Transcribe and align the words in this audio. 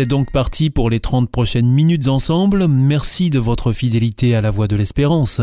C'est 0.00 0.06
donc 0.06 0.32
parti 0.32 0.70
pour 0.70 0.88
les 0.88 0.98
30 0.98 1.30
prochaines 1.30 1.70
minutes 1.70 2.08
ensemble. 2.08 2.68
Merci 2.68 3.28
de 3.28 3.38
votre 3.38 3.74
fidélité 3.74 4.34
à 4.34 4.40
la 4.40 4.50
voix 4.50 4.66
de 4.66 4.74
l'espérance. 4.74 5.42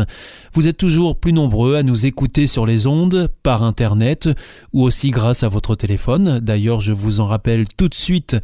Vous 0.52 0.66
êtes 0.66 0.76
toujours 0.76 1.14
plus 1.14 1.32
nombreux 1.32 1.76
à 1.76 1.84
nous 1.84 2.06
écouter 2.06 2.48
sur 2.48 2.66
les 2.66 2.88
ondes, 2.88 3.30
par 3.44 3.62
Internet 3.62 4.28
ou 4.72 4.82
aussi 4.82 5.12
grâce 5.12 5.44
à 5.44 5.48
votre 5.48 5.76
téléphone. 5.76 6.40
D'ailleurs, 6.40 6.80
je 6.80 6.90
vous 6.90 7.20
en 7.20 7.26
rappelle 7.26 7.68
tout 7.76 7.88
de 7.88 7.94
suite 7.94 8.36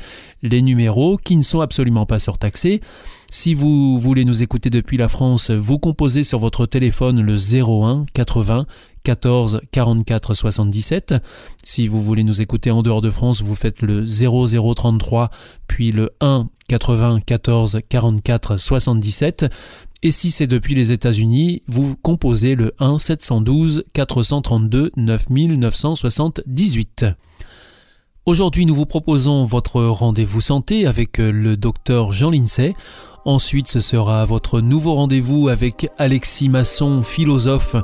les 0.45 0.63
numéros 0.63 1.17
qui 1.17 1.37
ne 1.37 1.43
sont 1.43 1.61
absolument 1.61 2.07
pas 2.07 2.21
surtaxés. 2.21 2.81
Si 3.29 3.53
vous 3.53 3.99
voulez 3.99 4.25
nous 4.25 4.45
écouter 4.45 4.71
depuis 4.71 4.97
la 4.97 5.09
France, 5.09 5.51
vous 5.51 5.81
composez 5.81 6.23
sur 6.23 6.39
votre 6.39 6.67
téléphone 6.67 7.23
le 7.23 7.35
01 7.35 8.07
80 8.15 8.67
14 9.05 9.61
44 9.71 10.35
77. 10.35 11.15
Si 11.63 11.87
vous 11.89 12.03
voulez 12.03 12.25
nous 12.25 12.43
écouter 12.43 12.71
en 12.71 12.83
dehors 12.83 13.03
de 13.03 13.11
France, 13.11 13.43
vous 13.43 13.55
faites 13.55 13.83
le 13.83 14.07
0033 14.07 15.31
puis 15.69 15.93
le 15.93 16.11
1 16.21 16.49
80 16.69 17.21
14 17.21 17.81
44 17.89 18.57
77. 18.57 19.47
Et 20.03 20.11
si 20.11 20.31
c'est 20.31 20.47
depuis 20.47 20.75
les 20.75 20.93
États-Unis, 20.93 21.63
vous 21.67 21.97
composez 22.03 22.57
le 22.57 22.75
1 22.79 22.99
712 22.99 23.85
432 23.93 24.93
9978. 24.97 27.07
Aujourd'hui, 28.27 28.65
nous 28.65 28.75
vous 28.75 28.87
proposons 28.87 29.45
votre 29.45 29.83
rendez-vous 29.83 30.41
santé 30.41 30.87
avec 30.87 31.19
le 31.19 31.59
docteur 31.59 32.13
Jean 32.13 32.31
Lincey. 32.31 32.75
Ensuite, 33.27 33.69
ce 33.69 33.81
sera 33.81 34.25
votre 34.25 34.63
nouveau 34.63 34.95
rendez-vous 34.95 35.49
avec 35.49 35.91
Alexis 35.99 36.49
Masson, 36.49 37.03
philosophe, 37.03 37.77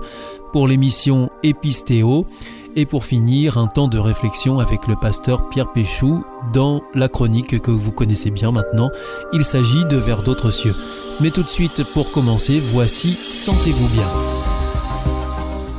pour 0.55 0.66
l'émission 0.66 1.28
Épistéo. 1.42 2.27
Et 2.74 2.86
pour 2.86 3.05
finir, 3.05 3.58
un 3.58 3.66
temps 3.66 3.88
de 3.88 3.98
réflexion 3.98 4.61
avec 4.61 4.86
le 4.86 4.96
pasteur 4.96 5.50
Pierre 5.50 5.74
Péchou 5.74 6.24
dans 6.55 6.80
la 6.94 7.08
chronique 7.08 7.61
que 7.61 7.70
vous 7.70 7.92
connaissez 7.92 8.30
bien 8.30 8.50
maintenant. 8.50 8.88
Il 9.34 9.44
s'agit 9.44 9.84
de 9.84 9.98
Vers 9.98 10.22
d'autres 10.22 10.50
cieux. 10.50 10.74
Mais 11.20 11.30
tout 11.30 11.42
de 11.42 11.50
suite, 11.50 11.84
pour 11.92 12.12
commencer, 12.12 12.61
voici 12.72 13.12
Sentez-vous 13.12 13.88
bien. 13.88 14.06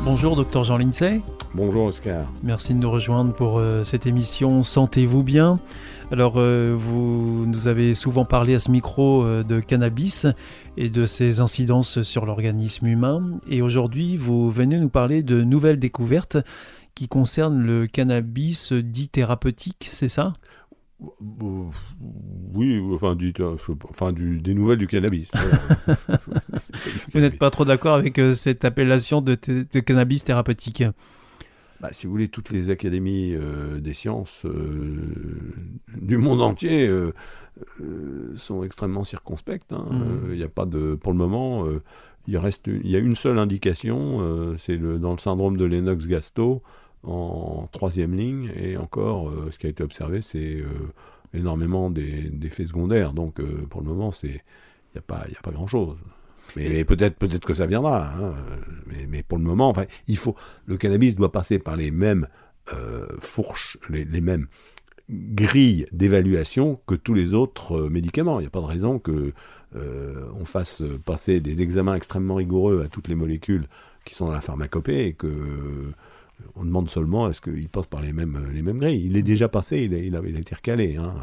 Bonjour, 0.05 0.35
docteur 0.35 0.63
Jean 0.63 0.77
Lindsay. 0.77 1.19
Bonjour 1.53 1.85
Oscar. 1.85 2.31
Merci 2.43 2.73
de 2.73 2.79
nous 2.79 2.89
rejoindre 2.89 3.33
pour 3.33 3.59
euh, 3.59 3.83
cette 3.83 4.05
émission 4.05 4.63
Sentez-vous 4.63 5.21
bien. 5.21 5.59
Alors, 6.09 6.35
euh, 6.37 6.73
vous 6.77 7.45
nous 7.45 7.67
avez 7.67 7.93
souvent 7.93 8.23
parlé 8.23 8.55
à 8.55 8.59
ce 8.59 8.71
micro 8.71 9.25
euh, 9.25 9.43
de 9.43 9.59
cannabis 9.59 10.27
et 10.77 10.89
de 10.89 11.05
ses 11.05 11.41
incidences 11.41 12.01
sur 12.03 12.25
l'organisme 12.25 12.87
humain. 12.87 13.39
Et 13.49 13.61
aujourd'hui, 13.61 14.15
vous 14.15 14.49
venez 14.49 14.79
nous 14.79 14.89
parler 14.89 15.23
de 15.23 15.41
nouvelles 15.41 15.79
découvertes 15.79 16.37
qui 16.95 17.07
concernent 17.07 17.61
le 17.61 17.87
cannabis 17.87 18.71
dit 18.71 19.09
thérapeutique, 19.09 19.89
c'est 19.91 20.09
ça? 20.09 20.33
Oui, 22.53 22.79
enfin, 22.93 23.15
du, 23.15 23.33
enfin 23.89 24.13
du, 24.13 24.39
des 24.39 24.53
nouvelles 24.53 24.77
du 24.77 24.87
cannabis. 24.87 25.31
Vous 27.13 27.19
n'êtes 27.19 27.39
pas 27.39 27.49
trop 27.49 27.65
d'accord 27.65 27.95
avec 27.95 28.19
euh, 28.19 28.33
cette 28.33 28.65
appellation 28.65 29.21
de, 29.21 29.37
de 29.47 29.79
cannabis 29.79 30.23
thérapeutique? 30.23 30.83
Bah, 31.81 31.89
si 31.93 32.05
vous 32.05 32.11
voulez, 32.11 32.27
toutes 32.27 32.51
les 32.51 32.69
académies 32.69 33.33
euh, 33.33 33.79
des 33.79 33.95
sciences 33.95 34.45
euh, 34.45 35.15
du 35.99 36.17
monde 36.17 36.41
entier 36.43 36.87
euh, 36.87 37.11
sont 38.35 38.63
extrêmement 38.63 39.03
circonspectes. 39.03 39.73
Hein. 39.73 39.87
Il 40.31 40.39
mmh. 40.39 40.43
a 40.43 40.47
pas 40.47 40.67
de, 40.67 40.93
pour 40.93 41.11
le 41.11 41.17
moment, 41.17 41.65
il 42.27 42.37
reste, 42.37 42.67
il 42.67 42.87
y 42.87 42.95
a 42.95 42.99
une 42.99 43.15
seule 43.15 43.39
indication, 43.39 44.55
c'est 44.57 44.77
le, 44.77 44.99
dans 44.99 45.11
le 45.11 45.17
syndrome 45.17 45.57
de 45.57 45.65
Lennox-Gastaut 45.65 46.61
en 47.03 47.67
troisième 47.71 48.15
ligne, 48.15 48.51
et 48.55 48.77
encore, 48.77 49.33
ce 49.49 49.57
qui 49.57 49.65
a 49.65 49.69
été 49.69 49.83
observé, 49.83 50.21
c'est 50.21 50.63
énormément 51.33 51.89
d'effets 51.89 52.67
secondaires. 52.67 53.13
Donc, 53.13 53.41
pour 53.69 53.81
le 53.81 53.87
moment, 53.87 54.11
c'est, 54.11 54.27
il 54.27 54.93
n'y 54.93 54.99
a 54.99 55.01
pas, 55.01 55.25
il 55.29 55.35
a 55.35 55.41
pas 55.41 55.51
grand-chose. 55.51 55.97
Mais, 56.55 56.83
peut-être 56.85 57.17
peut-être 57.17 57.45
que 57.45 57.53
ça 57.53 57.65
viendra. 57.65 58.11
Hein. 58.13 58.33
Mais, 59.09 59.23
pour 59.23 59.37
le 59.37 59.43
moment, 59.43 59.69
enfin, 59.69 59.85
il 60.07 60.17
faut 60.17 60.35
le 60.65 60.77
cannabis 60.77 61.15
doit 61.15 61.31
passer 61.31 61.59
par 61.59 61.75
les 61.75 61.91
mêmes 61.91 62.27
euh, 62.73 63.07
fourches, 63.19 63.77
les, 63.89 64.21
mêmes 64.21 64.47
grilles 65.09 65.87
d'évaluation 65.91 66.79
que 66.87 66.95
tous 66.95 67.13
les 67.13 67.33
autres 67.33 67.85
euh, 67.85 67.89
médicaments. 67.89 68.39
Il 68.39 68.43
n'y 68.43 68.47
a 68.47 68.51
pas 68.51 68.61
de 68.61 68.65
raison 68.65 68.99
que 68.99 69.33
euh, 69.75 70.25
on 70.39 70.45
fasse 70.45 70.83
passer 71.05 71.39
des 71.39 71.61
examens 71.61 71.95
extrêmement 71.95 72.35
rigoureux 72.35 72.83
à 72.85 72.87
toutes 72.87 73.07
les 73.07 73.15
molécules 73.15 73.67
qui 74.05 74.15
sont 74.15 74.25
dans 74.25 74.31
la 74.31 74.41
pharmacopée 74.41 75.07
et 75.07 75.13
que 75.13 75.91
on 76.55 76.65
demande 76.65 76.89
seulement 76.89 77.29
est-ce 77.29 77.41
qu'il 77.41 77.69
passe 77.69 77.87
par 77.87 78.01
les 78.01 78.13
mêmes, 78.13 78.47
les 78.53 78.61
mêmes 78.61 78.79
grilles. 78.79 79.05
Il 79.05 79.17
est 79.17 79.23
déjà 79.23 79.47
passé, 79.49 79.79
il, 79.83 79.93
il, 79.93 80.15
a, 80.15 80.19
été 80.19 80.55
recalé. 80.55 80.97
Hein. 80.97 81.13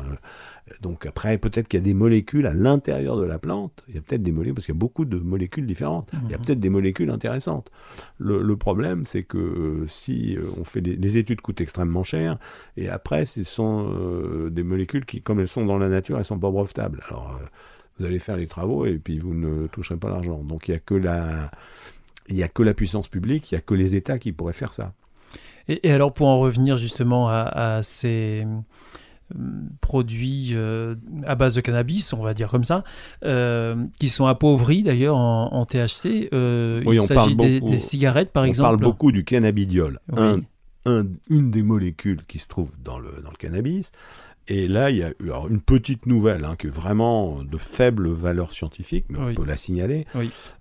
Donc 0.82 1.06
après, 1.06 1.38
peut-être 1.38 1.68
qu'il 1.68 1.78
y 1.78 1.82
a 1.82 1.84
des 1.84 1.94
molécules 1.94 2.46
à 2.46 2.54
l'intérieur 2.54 3.16
de 3.16 3.24
la 3.24 3.38
plante. 3.38 3.82
Il 3.88 3.94
y 3.94 3.98
a 3.98 4.00
peut-être 4.00 4.22
des 4.22 4.32
molécules, 4.32 4.54
parce 4.54 4.66
qu'il 4.66 4.74
y 4.74 4.78
a 4.78 4.80
beaucoup 4.80 5.04
de 5.04 5.18
molécules 5.18 5.66
différentes. 5.66 6.10
Il 6.24 6.30
y 6.30 6.34
a 6.34 6.38
mhm. 6.38 6.44
peut-être 6.44 6.60
des 6.60 6.70
molécules 6.70 7.10
intéressantes. 7.10 7.70
Le, 8.18 8.56
problème, 8.56 9.06
c'est 9.06 9.22
que 9.22 9.38
euh, 9.38 9.86
si 9.86 10.36
euh, 10.36 10.42
on 10.58 10.64
fait 10.64 10.80
des, 10.80 10.96
les 10.96 11.16
études 11.16 11.40
coûtent 11.40 11.60
extrêmement 11.60 12.02
cher, 12.02 12.38
et 12.76 12.88
après, 12.88 13.24
ce 13.24 13.44
sont 13.44 13.86
euh, 13.88 14.50
des 14.50 14.62
molécules 14.62 15.04
qui, 15.04 15.20
comme 15.20 15.40
elles 15.40 15.48
sont 15.48 15.64
dans 15.64 15.78
la 15.78 15.88
nature, 15.88 16.18
elles 16.18 16.24
sont 16.24 16.38
pas 16.38 16.50
brevetables. 16.50 17.02
Alors, 17.08 17.38
vous 17.98 18.04
allez 18.04 18.18
faire 18.18 18.36
les 18.36 18.46
travaux 18.46 18.86
et 18.86 18.98
puis 18.98 19.18
vous 19.18 19.34
ne 19.34 19.66
toucherez 19.66 19.98
pas 19.98 20.08
l'argent. 20.08 20.42
Donc 20.44 20.68
il 20.68 20.70
n'y 20.72 20.76
a 20.76 20.80
que 20.80 20.94
la 20.94 21.50
il 22.28 22.36
y 22.36 22.42
a 22.42 22.48
que 22.48 22.62
la 22.62 22.74
puissance 22.74 23.08
publique, 23.08 23.50
il 23.50 23.54
n'y 23.54 23.58
a 23.58 23.62
que 23.62 23.74
les 23.74 23.94
États 23.94 24.18
qui 24.18 24.32
pourraient 24.32 24.52
faire 24.52 24.72
ça. 24.72 24.92
Et, 25.68 25.90
alors 25.90 26.12
pour 26.12 26.28
en 26.28 26.38
revenir 26.38 26.76
justement 26.76 27.28
à, 27.28 27.80
ces 27.82 28.44
euh, 29.34 29.38
produits 29.80 30.50
euh, 30.52 30.94
à 31.26 31.34
base 31.34 31.54
de 31.54 31.60
cannabis, 31.60 32.12
on 32.12 32.22
va 32.22 32.34
dire 32.34 32.48
comme 32.48 32.64
ça, 32.64 32.84
euh, 33.24 33.76
qui 33.98 34.08
sont 34.08 34.26
appauvris 34.26 34.82
d'ailleurs 34.82 35.16
en, 35.16 35.64
THC. 35.66 36.28
il 36.32 37.02
s'agit 37.02 37.36
des, 37.36 37.78
cigarettes 37.78 38.32
par 38.32 38.44
exemple. 38.44 38.66
On 38.66 38.70
parle 38.70 38.82
beaucoup 38.82 39.12
du 39.12 39.24
cannabidiol, 39.24 40.00
une 40.86 41.50
des 41.50 41.62
molécules 41.62 42.24
qui 42.26 42.38
se 42.38 42.48
trouve 42.48 42.70
dans 42.82 42.98
le, 42.98 43.20
dans 43.22 43.30
le 43.30 43.36
cannabis. 43.36 43.92
Et 44.48 44.66
là, 44.66 44.90
il 44.90 44.96
y 44.96 45.02
a 45.02 45.10
eu 45.10 45.30
une 45.50 45.60
petite 45.60 46.06
nouvelle, 46.06 46.44
hein, 46.44 46.56
qui 46.56 46.68
est 46.68 46.70
vraiment 46.70 47.42
de 47.42 47.58
faible 47.58 48.08
valeur 48.08 48.52
scientifique, 48.52 49.04
mais 49.10 49.18
on 49.18 49.34
peut 49.34 49.44
la 49.44 49.58
signaler. 49.58 50.06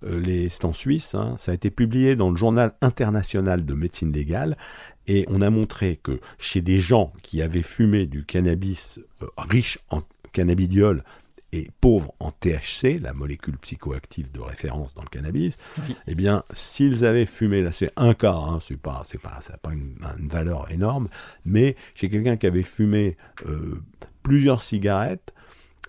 les, 0.02 0.50
c'est 0.50 0.66
en 0.66 0.74
Suisse, 0.74 1.14
hein, 1.14 1.34
ça 1.38 1.52
a 1.52 1.54
été 1.54 1.70
publié 1.70 2.14
dans 2.14 2.30
le 2.30 2.36
journal 2.36 2.74
international 2.82 3.64
de 3.64 3.74
médecine 3.74 4.12
légale, 4.12 4.56
et 5.06 5.24
on 5.28 5.40
a 5.40 5.48
montré 5.48 5.96
que 5.96 6.20
chez 6.38 6.60
des 6.60 6.78
gens 6.78 7.12
qui 7.22 7.40
avaient 7.40 7.62
fumé 7.62 8.06
du 8.06 8.24
cannabis 8.24 9.00
euh, 9.22 9.26
riche 9.38 9.78
en 9.88 10.02
cannabidiol 10.32 11.02
et 11.52 11.68
pauvre 11.80 12.14
en 12.20 12.30
THC, 12.30 13.00
la 13.00 13.14
molécule 13.14 13.56
psychoactive 13.58 14.30
de 14.32 14.40
référence 14.40 14.94
dans 14.94 15.02
le 15.02 15.08
cannabis, 15.08 15.56
eh 16.06 16.14
bien, 16.14 16.44
s'ils 16.52 17.04
avaient 17.04 17.26
fumé, 17.26 17.62
là 17.62 17.72
c'est 17.72 17.90
un 17.96 18.14
cas, 18.14 18.34
hein, 18.34 18.58
c'est 18.60 18.76
pas, 18.76 19.02
c'est 19.04 19.20
pas, 19.20 19.40
ça 19.40 19.52
n'a 19.52 19.58
pas 19.58 19.72
une, 19.72 19.96
valeur 20.28 20.70
énorme, 20.70 21.08
mais 21.44 21.76
chez 21.94 22.10
quelqu'un 22.10 22.36
qui 22.36 22.46
avait 22.46 22.62
fumé 22.62 23.16
euh, 23.46 23.80
plusieurs 24.22 24.62
cigarettes 24.62 25.32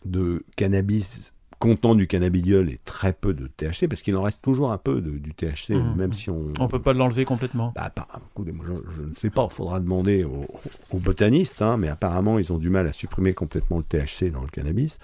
de 0.05 0.43
cannabis 0.55 1.31
contenant 1.59 1.93
du 1.93 2.07
cannabidiol 2.07 2.69
et 2.69 2.79
très 2.85 3.11
peu 3.11 3.33
de 3.33 3.47
THC, 3.47 3.87
parce 3.89 4.01
qu'il 4.01 4.15
en 4.15 4.21
reste 4.21 4.41
toujours 4.41 4.71
un 4.71 4.77
peu 4.77 5.01
de, 5.01 5.11
du 5.11 5.33
THC, 5.33 5.71
mmh. 5.71 5.95
même 5.95 6.13
si 6.13 6.29
on... 6.29 6.53
On 6.57 6.67
peut 6.69 6.81
pas 6.81 6.93
l'enlever 6.93 7.25
complètement 7.25 7.73
bah, 7.75 7.91
je, 8.37 9.01
ne 9.01 9.13
sais 9.13 9.29
pas, 9.29 9.47
il 9.51 9.53
faudra 9.53 9.81
demander 9.81 10.23
aux, 10.23 10.99
botanistes, 10.99 11.61
hein, 11.61 11.75
mais 11.77 11.89
apparemment 11.89 12.39
ils 12.39 12.53
ont 12.53 12.57
du 12.57 12.69
mal 12.69 12.87
à 12.87 12.93
supprimer 12.93 13.33
complètement 13.33 13.77
le 13.77 13.83
THC 13.83 14.31
dans 14.31 14.41
le 14.41 14.47
cannabis. 14.47 14.99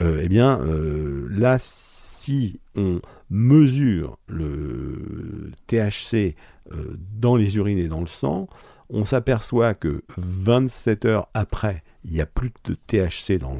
Euh, 0.00 0.20
eh 0.22 0.28
bien, 0.28 0.60
euh, 0.60 1.28
là, 1.30 1.56
si 1.58 2.60
on 2.76 3.00
mesure 3.30 4.18
le 4.26 5.50
THC 5.66 6.34
euh, 6.72 6.96
dans 7.14 7.36
les 7.36 7.56
urines 7.56 7.78
et 7.78 7.88
dans 7.88 8.00
le 8.00 8.06
sang, 8.06 8.48
on 8.88 9.04
s'aperçoit 9.04 9.74
que 9.74 10.02
27 10.16 11.04
heures 11.04 11.28
après, 11.34 11.82
il 12.04 12.12
n'y 12.12 12.20
a 12.20 12.26
plus 12.26 12.52
de 12.64 12.74
THC 12.86 13.38
dans, 13.38 13.58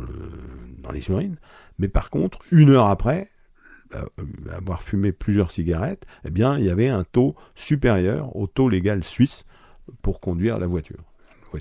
dans 0.78 0.90
les 0.90 1.08
urines, 1.10 1.36
mais 1.78 1.88
par 1.88 2.10
contre, 2.10 2.38
une 2.50 2.70
heure 2.70 2.86
après, 2.86 3.28
avoir 4.50 4.82
fumé 4.82 5.12
plusieurs 5.12 5.50
cigarettes, 5.50 6.06
eh 6.24 6.30
bien, 6.30 6.58
il 6.58 6.64
y 6.64 6.70
avait 6.70 6.88
un 6.88 7.04
taux 7.04 7.34
supérieur 7.54 8.34
au 8.36 8.46
taux 8.46 8.68
légal 8.70 9.04
suisse 9.04 9.44
pour 10.00 10.20
conduire 10.20 10.58
la 10.58 10.66
voiture. 10.66 11.11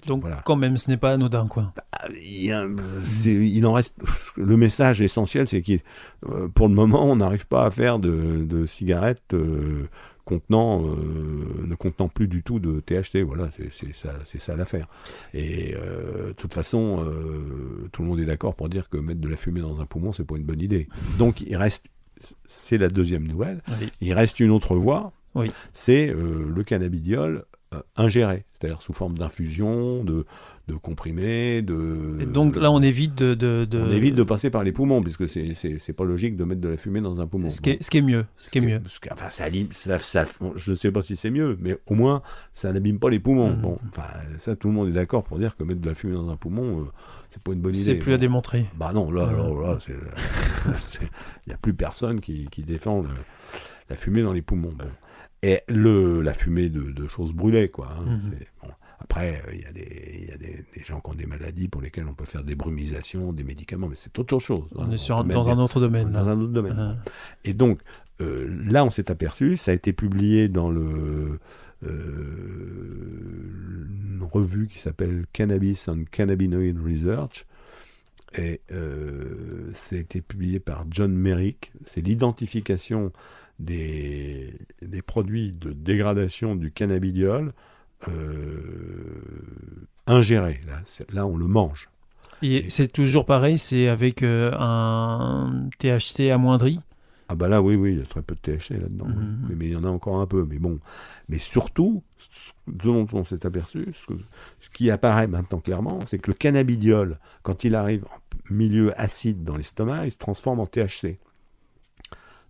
Donc, 0.08 0.26
quand 0.46 0.56
même, 0.56 0.78
ce 0.78 0.90
n'est 0.90 0.98
pas 0.98 1.12
anodin, 1.14 1.48
quoi. 1.48 1.74
Bah, 1.76 1.84
il, 2.24 3.66
en 3.66 3.74
reste. 3.74 3.96
Le 4.36 4.58
message 4.58 5.02
essentiel, 5.02 5.48
c'est 5.48 5.62
que 5.62 5.74
euh, 6.30 6.48
pour 6.50 6.68
le 6.68 6.74
moment, 6.74 7.06
on 7.06 7.16
n'arrive 7.16 7.48
pas 7.48 7.66
à 7.66 7.72
faire 7.72 8.00
de, 8.00 8.66
cigarettes 8.66 9.34
euh, 9.34 9.88
contenant, 10.26 10.86
euh, 10.86 11.66
ne 11.66 11.76
contenant 11.76 12.08
plus 12.08 12.28
du 12.28 12.44
tout 12.44 12.60
de 12.60 12.80
THC. 12.80 13.24
Voilà, 13.24 13.50
c'est 13.72 13.94
ça, 13.94 14.14
ça 14.24 14.56
l'affaire. 14.56 14.88
Et 15.34 15.76
euh, 15.76 16.30
de 16.30 16.34
toute 16.34 16.54
façon, 16.54 17.06
tout 17.92 18.02
le 18.02 18.08
monde 18.08 18.20
est 18.20 18.26
d'accord 18.26 18.56
pour 18.56 18.70
dire 18.70 18.90
que 18.90 18.98
mettre 18.98 19.22
de 19.22 19.30
la 19.30 19.38
fumée 19.38 19.62
dans 19.62 19.82
un 19.82 19.86
poumon, 19.86 20.12
c'est 20.12 20.26
pas 20.26 20.36
une 20.36 20.44
bonne 20.44 20.62
idée. 20.62 20.88
Donc 21.18 21.42
il 21.42 21.56
reste, 21.56 21.86
c'est 22.46 22.78
la 22.78 22.90
deuxième 22.90 23.28
nouvelle. 23.28 23.62
Il 24.02 24.14
reste 24.14 24.40
une 24.40 24.52
autre 24.52 24.76
voie. 24.76 25.14
Oui. 25.34 25.50
C'est 25.74 26.08
le 26.08 26.64
cannabidiol 26.64 27.46
ingéré, 27.96 28.44
c'est-à-dire 28.54 28.82
sous 28.82 28.92
forme 28.92 29.18
d'infusion, 29.18 30.04
de, 30.04 30.26
de 30.68 30.74
comprimés, 30.76 31.62
de... 31.62 32.26
donc 32.26 32.58
là, 32.58 32.70
on 32.70 32.82
évite 32.82 33.16
de, 33.16 33.34
de, 33.34 33.68
On 33.74 33.90
évite 33.90 34.16
de 34.16 34.24
passer 34.24 34.50
par 34.50 34.64
les 34.64 34.74
poumons, 34.74 35.02
puisque 35.02 35.28
c'est, 35.30 35.94
pas 35.94 36.04
logique 36.04 36.36
de 36.36 36.44
mettre 36.44 36.60
de 36.62 36.70
la 36.70 36.78
fumée 36.78 37.00
dans 37.00 37.22
un 37.22 37.28
poumon. 37.28 37.50
Ce, 37.50 37.62
qui, 37.62 37.72
est, 37.72 37.84
ce 37.84 37.90
qui 37.90 38.00
est 38.00 38.02
mieux. 38.02 38.26
Ce, 38.38 38.50
qui 38.50 38.58
est 38.58 38.62
mieux. 38.62 38.82
enfin, 39.12 39.30
ça, 39.30 39.46
ça, 39.72 40.26
je 40.56 40.72
ne 40.72 40.76
sais 40.76 40.92
pas 40.92 41.02
si 41.02 41.16
c'est 41.16 41.30
mieux, 41.32 41.58
mais 41.62 41.78
au 41.88 41.96
moins, 41.96 42.22
ça 42.54 42.74
n'abîme 42.74 43.00
pas 43.00 43.10
les 43.10 43.20
poumons. 43.20 43.52
Mhm. 43.52 43.62
Bon, 43.62 43.78
enfin, 43.90 44.08
ça, 44.38 44.56
tout 44.56 44.68
le 44.68 44.74
monde 44.74 44.90
est 44.90 44.94
d'accord 44.94 45.24
pour 45.24 45.40
dire 45.40 45.56
que 45.56 45.64
mettre 45.64 45.82
de 45.82 45.88
la 45.88 45.96
fumée 45.96 46.16
dans 46.16 46.30
un 46.30 46.38
poumon, 46.38 46.82
euh, 46.82 46.86
c'est 47.30 47.42
pas 47.42 47.54
une 47.54 47.62
bonne 47.62 47.76
idée. 47.76 47.84
C'est 47.84 47.96
plus 47.96 48.14
à 48.14 48.18
démontrer. 48.18 48.66
Bah 48.76 48.92
non, 48.94 49.12
là, 49.12 49.32
là, 49.32 49.48
là, 49.48 49.78
il 50.66 51.48
n'y 51.48 51.54
a 51.54 51.58
plus 51.58 51.74
personne 51.74 52.20
qui, 52.20 52.48
qui 52.52 52.64
défend 52.64 53.06
la 53.90 53.96
fumée 53.96 54.24
dans 54.24 54.34
les 54.34 54.42
poumons. 54.42 54.74
Et 55.44 55.62
le, 55.68 56.22
la 56.22 56.34
fumée 56.34 56.70
de, 56.70 57.08
choses 57.08 57.34
brûlées, 57.34 57.70
quoi. 57.70 57.90
Hein, 57.98 58.06
mhm. 58.06 58.32
bon. 58.62 58.70
Après, 59.02 59.42
euh, 59.48 59.52
il 59.54 59.62
y 59.62 59.66
a, 59.66 59.72
des, 59.72 60.28
y 60.30 60.32
a 60.32 60.38
des, 60.38 60.64
gens 60.86 61.00
qui 61.00 61.10
ont 61.10 61.16
des 61.16 61.26
maladies 61.26 61.68
pour 61.68 61.82
lesquelles 61.82 62.08
on 62.08 62.14
peut 62.14 62.26
faire 62.26 62.44
des 62.44 62.54
brumisations, 62.54 63.34
des 63.34 63.44
médicaments, 63.44 63.88
mais 63.88 63.96
c'est 63.96 64.18
autre 64.20 64.38
chose. 64.40 64.70
Hein. 64.76 64.86
On 64.88 64.92
est 64.92 64.98
sur 64.98 65.24
dans 65.24 65.50
un 65.50 65.58
autre 65.58 65.80
domaine. 65.80 66.12
Dans 66.12 66.28
un 66.28 66.40
autre 66.40 66.54
domaine. 66.54 66.78
Ah. 66.78 66.96
Et 67.44 67.54
donc, 67.54 67.80
euh, 68.22 68.48
là, 68.70 68.86
on 68.86 68.92
s'est 68.92 69.10
aperçu, 69.10 69.58
ça 69.58 69.72
a 69.72 69.74
été 69.74 69.92
publié 69.92 70.50
dans 70.50 70.70
le, 70.70 71.40
euh, 71.84 71.90
une 74.14 74.24
revue 74.32 74.68
qui 74.68 74.78
s'appelle 74.78 75.26
Cannabis 75.34 75.88
and 75.88 76.04
Cannabinoid 76.12 76.76
Research. 76.84 77.48
Et 78.38 78.62
ça 79.74 79.98
a 79.98 80.00
été 80.00 80.22
publié 80.22 80.62
par 80.62 80.86
John 80.90 81.12
Merrick. 81.12 81.74
C'est 81.84 82.00
l'identification 82.00 83.12
des, 83.62 84.54
des, 84.82 85.02
produits 85.02 85.52
de 85.52 85.72
dégradation 85.72 86.56
du 86.56 86.72
cannabidiol 86.72 87.54
euh, 88.08 89.88
ingéré. 90.08 90.62
Là, 90.68 90.82
là, 91.14 91.28
on 91.28 91.38
le 91.38 91.48
mange. 91.48 91.90
Et, 92.42 92.70
c'est 92.70 92.88
toujours 92.88 93.26
pareil, 93.26 93.58
c'est 93.58 93.88
avec 93.88 94.24
euh, 94.24 94.52
un 94.58 95.70
THC 95.78 96.32
amoindri? 96.32 96.80
Ah 97.30 97.36
bah 97.36 97.48
là, 97.48 97.62
oui, 97.62 97.76
oui, 97.76 97.94
il 97.94 98.00
y 98.00 98.02
a 98.02 98.06
très 98.06 98.22
peu 98.22 98.36
de 98.36 98.40
THC 98.40 98.72
là-dedans. 98.72 99.08
Mhm. 99.08 99.56
mais, 99.56 99.68
il 99.68 99.72
y 99.72 99.76
en 99.76 99.84
a 99.84 99.90
encore 99.90 100.20
un 100.20 100.28
peu. 100.28 100.46
Mais 100.50 100.58
bon, 100.58 100.80
mais 101.30 101.38
surtout, 101.38 102.04
ce 102.18 102.52
dont 102.68 103.08
on 103.14 103.24
s'est 103.24 103.46
aperçu, 103.46 103.88
ce, 103.94 104.14
ce, 104.60 104.70
qui 104.70 104.90
apparaît 104.90 105.28
maintenant 105.28 105.60
clairement, 105.60 106.00
c'est 106.06 106.20
que 106.20 106.32
le 106.32 106.36
cannabidiol, 106.36 107.20
quand 107.44 107.64
il 107.64 107.76
arrive 107.76 108.06
en 108.06 108.54
milieu 108.54 109.00
acide 109.00 109.44
dans 109.44 109.56
l'estomac, 109.56 110.06
il 110.06 110.12
se 110.12 110.18
transforme 110.18 110.60
en 110.60 110.66
THC. 110.66 111.20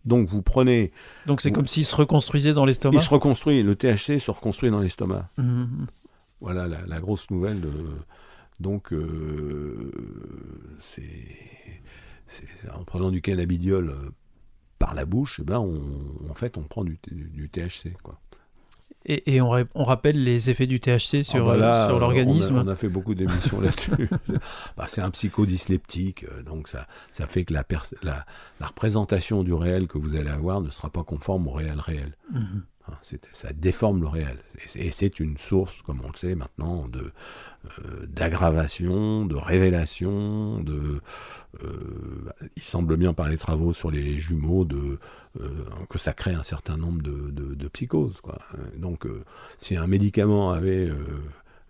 Donc 0.06 0.30
vous 0.30 0.42
prenez. 0.42 0.92
Donc 1.26 1.42
c'est 1.42 1.52
comme 1.52 1.68
s'il 1.68 1.86
se 1.86 1.96
reconstruisait 1.96 2.54
dans 2.54 2.66
l'estomac. 2.66 2.98
Il 2.98 3.02
se 3.02 3.10
reconstruit, 3.10 3.64
le 3.64 3.76
THC 3.76 4.20
se 4.20 4.32
reconstruit 4.32 4.72
dans 4.72 4.80
l'estomac. 4.80 5.30
Mmh, 5.38 5.44
mmh, 5.44 5.62
mmh. 5.62 5.88
Voilà 6.42 6.68
la, 6.68 7.00
grosse 7.00 7.30
nouvelle. 7.30 7.62
Donc 8.60 8.94
euh, 8.94 9.92
c'est 10.80 11.12
en 12.74 12.84
prenant 12.84 13.12
du 13.12 13.22
cannabidiol 13.22 13.90
euh, 13.90 14.12
par 14.80 14.94
la 14.94 15.06
bouche, 15.06 15.40
eh 15.42 15.46
ben 15.46 15.60
en 15.60 16.34
fait 16.34 16.58
on 16.58 16.64
prend 16.64 16.84
du, 16.84 17.00
du 17.12 17.50
THC 17.50 17.94
quoi. 18.02 18.20
Et, 19.06 19.42
on, 19.42 19.84
rappelle 19.84 20.24
les 20.24 20.50
effets 20.52 20.68
du 20.68 20.80
THC 20.80 20.90
ah 21.20 21.24
sur, 21.24 21.46
bah 21.46 21.88
sur 21.88 22.00
l'organisme. 22.00 22.62
On, 22.64 22.68
a 22.68 22.76
fait 22.76 22.88
beaucoup 22.88 23.16
d'émissions 23.16 23.60
là-dessus. 23.62 24.10
Bah, 24.78 24.86
c'est 24.88 25.02
un 25.02 25.10
psychodysleptique, 25.10 26.26
euh, 26.26 26.44
donc 26.44 26.68
ça, 26.68 26.88
ça 27.12 27.26
fait 27.26 27.44
que 27.44 27.54
la, 27.54 27.64
la, 28.04 28.26
la, 28.60 28.68
représentation 28.68 29.44
du 29.44 29.54
réel 29.54 29.88
que 29.88 29.98
vous 29.98 30.16
allez 30.16 30.30
avoir 30.30 30.62
ne 30.62 30.70
sera 30.70 30.90
pas 30.90 31.04
conforme 31.04 31.48
au 31.48 31.52
réel 31.52 31.80
réel. 31.80 32.16
Mhm. 32.32 32.64
Ça 33.02 33.54
déforme 33.54 34.02
le 34.02 34.08
réel. 34.08 34.38
Et 34.76 34.92
c'est 34.92 35.20
une 35.20 35.38
source, 35.38 35.82
comme 35.82 36.02
on 36.04 36.10
le 36.12 36.18
sait 36.18 36.36
maintenant, 36.36 36.88
de, 36.88 37.12
euh, 37.66 38.06
d'aggravation, 38.08 39.26
de 39.26 39.36
révélation, 39.36 40.60
de, 40.62 41.02
euh, 41.64 42.30
il 42.56 42.64
semble 42.64 42.98
bien 42.98 43.14
par 43.14 43.30
les 43.30 43.38
travaux 43.38 43.74
sur 43.74 43.92
les 43.92 44.20
jumeaux 44.20 44.66
de, 44.66 45.00
euh, 45.40 45.66
que 45.90 45.98
ça 45.98 46.14
crée 46.14 46.34
un 46.34 46.44
certain 46.44 46.78
nombre 46.78 47.02
de, 47.02 47.68
psychoses. 47.70 48.22
Donc 48.78 49.08
si 49.58 49.78
un 49.78 49.88
médicament 49.88 50.52
avait 50.52 50.92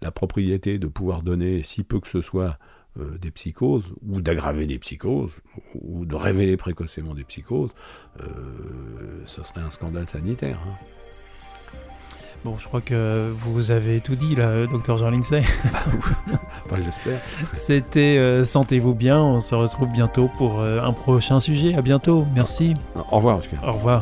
la 0.02 0.12
propriété 0.12 0.80
de 0.80 0.88
pouvoir 0.88 1.22
donner 1.22 1.62
si 1.62 1.84
peu 1.84 2.00
que 2.00 2.08
ce 2.08 2.22
soit 2.22 2.58
des 2.96 3.32
psychoses, 3.32 3.94
ou 4.06 4.22
d'aggraver 4.22 4.66
des 4.66 4.78
psychoses, 4.80 5.40
ou 5.76 6.06
de 6.06 6.16
révéler 6.16 6.58
précocement 6.58 7.14
des 7.14 7.24
psychoses, 7.24 7.74
ce 9.26 9.44
serait 9.44 9.62
un 9.62 9.72
scandale 9.72 10.10
sanitaire. 10.10 10.60
Hein. 10.68 10.76
Bon, 12.44 12.58
je 12.58 12.66
crois 12.66 12.82
que 12.82 13.32
vous 13.38 13.70
avez 13.70 14.02
tout 14.02 14.16
dit 14.16 14.36
là, 14.36 14.66
docteur 14.66 14.98
Jean 14.98 15.12
Lindsay. 15.12 15.44
enfin, 16.66 16.78
j'espère. 16.84 17.20
C'était 17.54 18.18
euh, 18.18 18.44
Sentez-vous 18.44 18.96
bien. 18.96 19.20
On 19.20 19.42
se 19.42 19.54
retrouve 19.54 19.92
bientôt 19.92 20.30
pour 20.40 20.60
euh, 20.60 20.82
un 20.82 20.94
prochain 20.94 21.40
sujet. 21.40 21.76
À 21.76 21.84
bientôt. 21.84 22.26
Merci. 22.34 22.74
Au 22.96 23.18
revoir, 23.18 23.38
Oscar. 23.38 23.64
Au 23.64 23.74
revoir. 23.74 24.02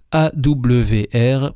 awr.org 0.11 1.55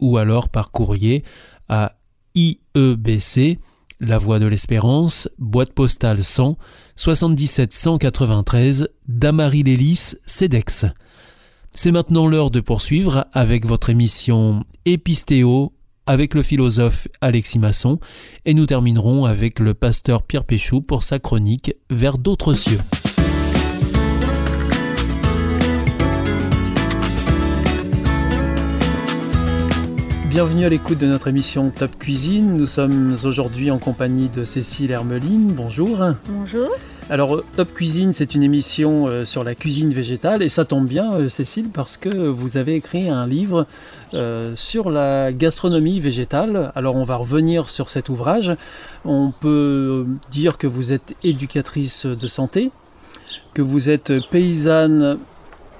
ou 0.00 0.16
alors 0.18 0.48
par 0.48 0.70
courrier 0.70 1.24
à 1.68 1.96
IEBC, 2.34 3.58
La 4.00 4.18
Voie 4.18 4.38
de 4.38 4.46
l'Espérance, 4.46 5.28
boîte 5.38 5.72
postale 5.72 6.22
100 6.22 6.56
77 6.96 7.72
193 7.72 8.88
Damary-Lélis, 9.06 10.16
CEDEX. 10.26 10.86
C'est 11.72 11.92
maintenant 11.92 12.26
l'heure 12.26 12.50
de 12.50 12.60
poursuivre 12.60 13.26
avec 13.32 13.66
votre 13.66 13.90
émission 13.90 14.64
Épistéo 14.84 15.72
avec 16.06 16.34
le 16.34 16.42
philosophe 16.42 17.06
Alexis 17.20 17.58
Masson 17.58 18.00
et 18.46 18.54
nous 18.54 18.66
terminerons 18.66 19.26
avec 19.26 19.60
le 19.60 19.74
pasteur 19.74 20.22
Pierre 20.22 20.44
Péchou 20.44 20.80
pour 20.80 21.02
sa 21.02 21.18
chronique 21.18 21.74
Vers 21.90 22.16
d'autres 22.16 22.54
cieux. 22.54 22.80
Bienvenue 30.28 30.66
à 30.66 30.68
l'écoute 30.68 30.98
de 30.98 31.06
notre 31.06 31.28
émission 31.28 31.70
Top 31.70 31.98
Cuisine. 31.98 32.58
Nous 32.58 32.66
sommes 32.66 33.16
aujourd'hui 33.24 33.70
en 33.70 33.78
compagnie 33.78 34.28
de 34.28 34.44
Cécile 34.44 34.90
Hermeline. 34.90 35.52
Bonjour. 35.54 36.00
Bonjour. 36.28 36.68
Alors 37.08 37.42
Top 37.56 37.72
Cuisine, 37.72 38.12
c'est 38.12 38.34
une 38.34 38.42
émission 38.42 39.06
euh, 39.06 39.24
sur 39.24 39.42
la 39.42 39.54
cuisine 39.54 39.90
végétale 39.94 40.42
et 40.42 40.50
ça 40.50 40.66
tombe 40.66 40.86
bien 40.86 41.14
euh, 41.14 41.30
Cécile 41.30 41.70
parce 41.72 41.96
que 41.96 42.10
vous 42.10 42.58
avez 42.58 42.74
écrit 42.74 43.08
un 43.08 43.26
livre 43.26 43.66
euh, 44.12 44.52
sur 44.54 44.90
la 44.90 45.32
gastronomie 45.32 45.98
végétale. 45.98 46.72
Alors 46.74 46.96
on 46.96 47.04
va 47.04 47.16
revenir 47.16 47.70
sur 47.70 47.88
cet 47.88 48.10
ouvrage. 48.10 48.54
On 49.06 49.30
peut 49.30 50.04
dire 50.30 50.58
que 50.58 50.66
vous 50.66 50.92
êtes 50.92 51.14
éducatrice 51.24 52.04
de 52.04 52.28
santé, 52.28 52.70
que 53.54 53.62
vous 53.62 53.88
êtes 53.88 54.12
paysanne 54.28 55.18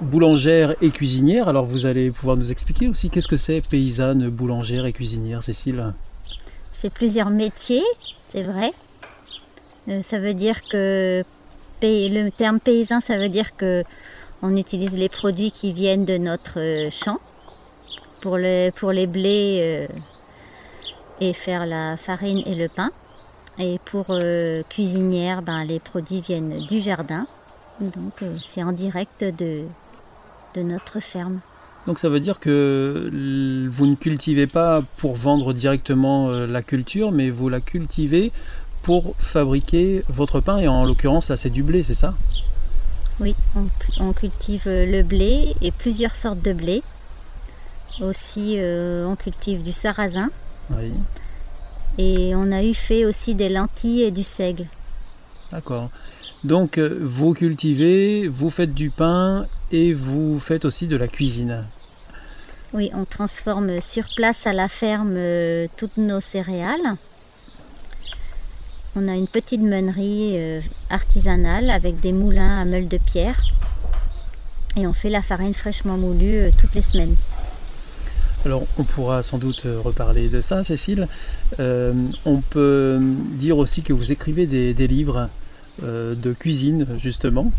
boulangère 0.00 0.74
et 0.80 0.90
cuisinière. 0.90 1.48
Alors 1.48 1.64
vous 1.64 1.86
allez 1.86 2.10
pouvoir 2.10 2.36
nous 2.36 2.50
expliquer 2.50 2.88
aussi 2.88 3.10
qu'est-ce 3.10 3.28
que 3.28 3.36
c'est 3.36 3.60
paysanne, 3.60 4.28
boulangère 4.28 4.86
et 4.86 4.92
cuisinière, 4.92 5.42
Cécile? 5.42 5.92
C'est 6.72 6.92
plusieurs 6.92 7.30
métiers, 7.30 7.82
c'est 8.28 8.42
vrai. 8.42 8.72
Euh, 9.88 10.02
ça 10.02 10.18
veut 10.18 10.34
dire 10.34 10.62
que 10.68 11.24
le 11.82 12.30
terme 12.30 12.60
paysan, 12.60 13.00
ça 13.00 13.18
veut 13.18 13.28
dire 13.28 13.56
que 13.56 13.84
on 14.42 14.56
utilise 14.56 14.96
les 14.96 15.08
produits 15.08 15.50
qui 15.50 15.72
viennent 15.72 16.04
de 16.04 16.18
notre 16.18 16.60
euh, 16.60 16.90
champ 16.90 17.18
pour, 18.20 18.38
pour 18.76 18.92
les 18.92 19.06
blés 19.06 19.88
euh, 19.90 19.94
et 21.20 21.32
faire 21.32 21.66
la 21.66 21.96
farine 21.96 22.42
et 22.46 22.54
le 22.54 22.68
pain. 22.68 22.90
Et 23.58 23.80
pour 23.84 24.16
cuisinière, 24.68 25.42
ben, 25.42 25.64
les 25.64 25.80
produits 25.80 26.20
viennent 26.20 26.64
du 26.68 26.78
jardin. 26.78 27.26
Donc 27.80 28.22
c'est 28.40 28.62
en 28.62 28.70
direct 28.70 29.24
de, 29.24 29.64
de 30.54 30.62
notre 30.62 31.00
ferme. 31.00 31.40
Donc 31.86 31.98
ça 31.98 32.08
veut 32.08 32.20
dire 32.20 32.38
que 32.38 33.10
vous 33.70 33.86
ne 33.86 33.94
cultivez 33.94 34.46
pas 34.46 34.82
pour 34.98 35.16
vendre 35.16 35.52
directement 35.54 36.28
euh, 36.28 36.46
la 36.46 36.62
culture, 36.62 37.12
mais 37.12 37.30
vous 37.30 37.48
la 37.48 37.60
cultivez 37.60 38.32
pour 38.82 39.14
fabriquer 39.18 40.02
votre 40.08 40.40
pain, 40.40 40.58
et 40.58 40.68
en 40.68 40.84
l'occurrence 40.84 41.30
là 41.30 41.36
c'est 41.36 41.50
du 41.50 41.62
blé, 41.62 41.82
c'est 41.82 41.94
ça? 41.94 42.14
Oui, 43.20 43.34
on, 43.98 44.12
cultive 44.12 44.62
le 44.66 45.02
blé 45.02 45.56
et 45.60 45.72
plusieurs 45.72 46.14
sortes 46.14 46.40
de 46.40 46.52
blé. 46.52 46.82
Aussi 48.00 48.54
euh, 48.58 49.06
on 49.06 49.16
cultive 49.16 49.62
du 49.62 49.72
sarrasin. 49.72 50.30
Oui. 50.70 50.92
Et 51.96 52.32
on 52.36 52.52
a 52.52 52.62
eu 52.62 52.74
fait 52.74 53.04
aussi 53.04 53.34
des 53.34 53.48
lentilles 53.48 54.02
et 54.02 54.10
du 54.12 54.22
seigle. 54.22 54.66
D'accord. 55.50 55.90
Donc 56.44 56.78
euh, 56.78 56.98
vous 57.02 57.34
cultivez, 57.34 58.28
vous 58.28 58.50
faites 58.50 58.72
du 58.72 58.90
pain 58.90 59.46
et 59.72 59.92
vous 59.92 60.38
faites 60.38 60.64
aussi 60.64 60.86
de 60.86 60.96
la 60.96 61.08
cuisine. 61.08 61.64
Oui, 62.72 62.90
on 62.94 63.04
transforme 63.04 63.80
sur 63.80 64.04
place 64.14 64.46
à 64.46 64.52
la 64.52 64.68
ferme 64.68 65.14
euh, 65.16 65.66
toutes 65.76 65.96
nos 65.96 66.20
céréales. 66.20 66.96
On 68.94 69.08
a 69.08 69.16
une 69.16 69.26
petite 69.26 69.62
meunerie 69.62 70.36
euh, 70.36 70.60
artisanale 70.90 71.70
avec 71.70 71.98
des 72.00 72.12
moulins 72.12 72.60
à 72.60 72.64
meule 72.64 72.88
de 72.88 72.98
pierre. 72.98 73.40
Et 74.76 74.86
on 74.86 74.92
fait 74.92 75.10
la 75.10 75.22
farine 75.22 75.54
fraîchement 75.54 75.96
moulue 75.96 76.50
toutes 76.56 76.74
les 76.74 76.82
semaines. 76.82 77.16
Alors 78.44 78.64
on 78.78 78.84
pourra 78.84 79.24
sans 79.24 79.38
doute 79.38 79.66
reparler 79.82 80.28
de 80.28 80.40
ça, 80.40 80.62
Cécile. 80.62 81.08
on 81.58 82.42
peut 82.48 83.00
dire 83.32 83.58
aussi 83.58 83.82
que 83.82 83.92
vous 83.92 84.12
écrivez 84.12 84.46
des 84.46 84.86
livres 84.86 85.28
de 85.82 86.32
cuisine, 86.32 86.86
justement. 87.00 87.52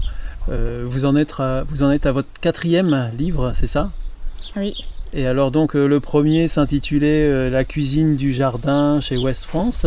Euh, 0.49 0.83
vous, 0.87 1.05
en 1.05 1.15
êtes 1.15 1.33
à, 1.39 1.63
vous 1.69 1.83
en 1.83 1.91
êtes 1.91 2.05
à 2.05 2.11
votre 2.11 2.29
quatrième 2.41 3.09
livre, 3.17 3.51
c'est 3.53 3.67
ça? 3.67 3.91
Oui. 4.55 4.73
Et 5.13 5.25
alors 5.25 5.51
donc 5.51 5.75
euh, 5.75 5.87
le 5.87 5.99
premier 5.99 6.47
s'intitulait 6.47 7.49
La 7.49 7.63
cuisine 7.65 8.15
du 8.15 8.33
jardin 8.33 8.99
chez 9.01 9.17
West 9.17 9.45
France. 9.45 9.85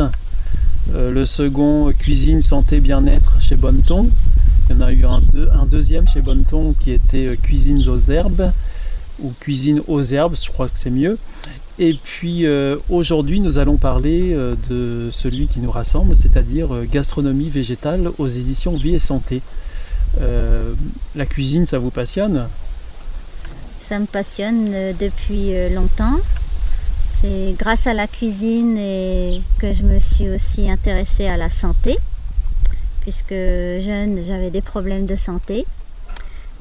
le 0.92 1.24
second 1.24 1.92
Cuisine, 1.92 2.42
santé, 2.42 2.80
bien-être 2.80 3.40
chez 3.40 3.56
Bonneton. 3.56 4.08
Il 4.68 4.76
y 4.76 4.78
en 4.78 4.82
a 4.82 4.92
eu 4.92 5.04
un, 5.04 5.20
un 5.52 5.66
deuxième 5.66 6.06
chez 6.08 6.20
Bonneton 6.20 6.74
qui 6.78 6.92
était 6.92 7.36
Cuisine 7.42 7.86
aux 7.88 8.10
herbes 8.10 8.52
ou 9.20 9.32
Cuisine 9.40 9.80
aux 9.86 10.02
herbes, 10.02 10.36
je 10.40 10.48
crois 10.50 10.68
que 10.68 10.78
c'est 10.78 10.90
mieux. 10.90 11.18
Et 11.78 11.94
puis 11.94 12.46
euh, 12.46 12.76
aujourd'hui, 12.90 13.40
nous 13.40 13.58
allons 13.58 13.78
parler 13.78 14.32
euh, 14.34 14.54
de 14.68 15.10
celui 15.10 15.46
qui 15.46 15.60
nous 15.60 15.70
rassemble, 15.70 16.16
c'est-à-dire 16.16 16.74
euh, 16.74 16.84
gastronomie 16.90 17.48
végétale 17.48 18.10
aux 18.18 18.28
éditions 18.28 18.76
Vie 18.76 18.94
et 18.94 18.98
Santé. 18.98 19.42
la 21.14 21.26
cuisine, 21.26 21.66
ça 21.66 21.78
vous 21.78 21.90
passionne? 21.90 22.48
Ça 23.86 23.98
me 23.98 24.06
passionne 24.06 24.70
depuis 25.00 25.52
longtemps. 25.74 26.18
C'est 27.20 27.54
grâce 27.58 27.86
à 27.86 27.94
la 27.94 28.06
cuisine 28.06 28.76
et 28.76 29.40
que 29.58 29.72
je 29.72 29.82
me 29.82 29.98
suis 29.98 30.28
aussi 30.28 30.68
intéressée 30.68 31.26
à 31.26 31.36
la 31.36 31.48
santé, 31.48 31.96
puisque 33.00 33.30
jeune, 33.32 34.22
j'avais 34.22 34.50
des 34.50 34.60
problèmes 34.60 35.06
de 35.06 35.16
santé. 35.16 35.66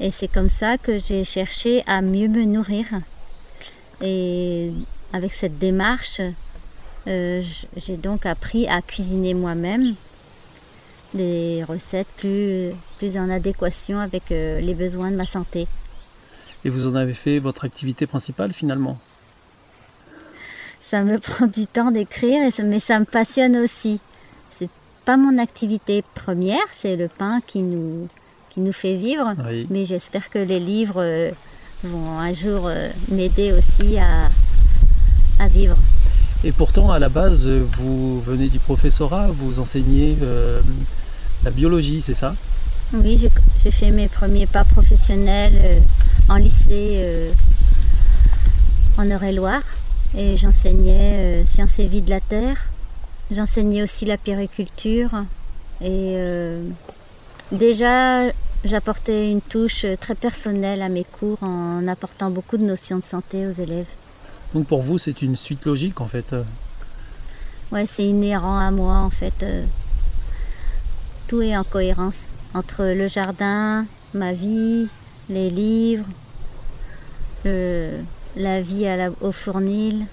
Et 0.00 0.10
c'est 0.10 0.28
comme 0.28 0.48
ça 0.48 0.78
que 0.78 0.98
j'ai 0.98 1.24
cherché 1.24 1.82
à 1.86 2.00
mieux 2.00 2.28
me 2.28 2.44
nourrir. 2.44 2.86
Et 4.00 4.72
avec 5.12 5.32
cette 5.32 5.58
démarche, 5.58 6.20
euh, 7.06 7.42
j'ai 7.76 7.96
donc 7.96 8.26
appris 8.26 8.68
à 8.68 8.80
cuisiner 8.80 9.34
moi-même 9.34 9.94
des 11.14 11.62
recettes 11.68 12.08
plus, 12.16 12.70
plus 12.98 13.16
en 13.16 13.28
adéquation 13.28 13.98
avec 13.98 14.32
euh, 14.32 14.60
les 14.60 14.74
besoins 14.74 15.10
de 15.10 15.16
ma 15.16 15.26
santé. 15.26 15.66
Et 16.64 16.70
vous 16.70 16.86
en 16.86 16.94
avez 16.94 17.12
fait 17.12 17.38
votre 17.38 17.64
activité 17.64 18.06
principale 18.06 18.52
finalement? 18.52 18.98
Ça 20.80 21.02
me 21.02 21.18
prend 21.18 21.46
du 21.46 21.66
temps 21.66 21.90
d'écrire, 21.90 22.50
mais 22.64 22.80
ça 22.80 22.98
me 22.98 23.04
passionne 23.04 23.56
aussi. 23.56 24.00
C'est 24.58 24.70
pas 25.04 25.16
mon 25.16 25.36
activité 25.38 26.02
première, 26.14 26.64
c'est 26.72 26.96
le 26.96 27.08
pain 27.08 27.40
qui 27.46 27.60
nous, 27.60 28.08
qui 28.50 28.60
nous 28.60 28.72
fait 28.72 28.96
vivre. 28.96 29.34
Mais 29.68 29.84
j'espère 29.84 30.30
que 30.30 30.38
les 30.38 30.60
livres 30.60 31.02
euh, 31.02 31.30
vont 31.84 32.18
un 32.18 32.32
jour 32.32 32.70
m'aider 33.10 33.52
aussi 33.52 33.98
à, 33.98 34.30
vivre. 35.48 35.76
Et 36.44 36.50
pourtant, 36.50 36.90
à 36.90 36.98
la 36.98 37.08
base, 37.08 37.46
vous 37.46 38.20
venez 38.22 38.48
du 38.48 38.58
professorat, 38.58 39.28
vous 39.28 39.60
enseignez 39.60 40.16
euh, 40.22 40.60
la 41.44 41.52
biologie, 41.52 42.02
c'est 42.02 42.14
ça? 42.14 42.34
Oui, 42.92 43.30
j'ai 43.62 43.70
fait 43.70 43.92
mes 43.92 44.08
premiers 44.08 44.46
pas 44.46 44.64
professionnels 44.64 45.54
euh, 45.54 45.80
en 46.28 46.36
lycée 46.36 46.96
euh, 46.98 47.32
en 48.98 49.08
Eure-et-Loire 49.08 49.62
et 50.16 50.36
j'enseignais 50.36 51.46
sciences 51.46 51.78
et 51.78 51.86
vie 51.86 52.02
de 52.02 52.10
la 52.10 52.20
terre. 52.20 52.56
J'enseignais 53.30 53.82
aussi 53.82 54.04
la 54.04 54.18
périculture 54.18 55.10
et 55.80 56.18
déjà 57.50 58.24
j'apportais 58.62 59.30
une 59.30 59.40
touche 59.40 59.86
très 59.98 60.14
personnelle 60.14 60.82
à 60.82 60.90
mes 60.90 61.04
cours 61.04 61.38
en 61.42 61.88
apportant 61.88 62.30
beaucoup 62.30 62.58
de 62.58 62.64
notions 62.64 62.98
de 62.98 63.02
santé 63.02 63.46
aux 63.46 63.52
élèves. 63.52 63.86
Donc 64.54 64.66
pour 64.66 64.82
vous, 64.82 64.98
c'est 64.98 65.22
une 65.22 65.36
suite 65.36 65.64
logique 65.64 66.00
en 66.00 66.06
fait 66.06 66.34
Ouais, 67.70 67.86
c'est 67.86 68.04
inhérent 68.06 68.58
à 68.58 68.70
moi 68.70 68.96
en 68.96 69.10
fait. 69.10 69.42
Euh. 69.42 69.64
Tout 71.26 71.40
est 71.40 71.56
en 71.56 71.64
cohérence 71.64 72.30
entre 72.52 72.84
le 72.84 73.08
jardin, 73.08 73.86
ma 74.12 74.32
vie, 74.32 74.88
les 75.30 75.48
livres, 75.48 76.04
la 77.44 78.60
vie 78.60 78.86
à 78.86 78.96
la, 78.96 79.10
au 79.20 79.32
fournil. 79.32 80.06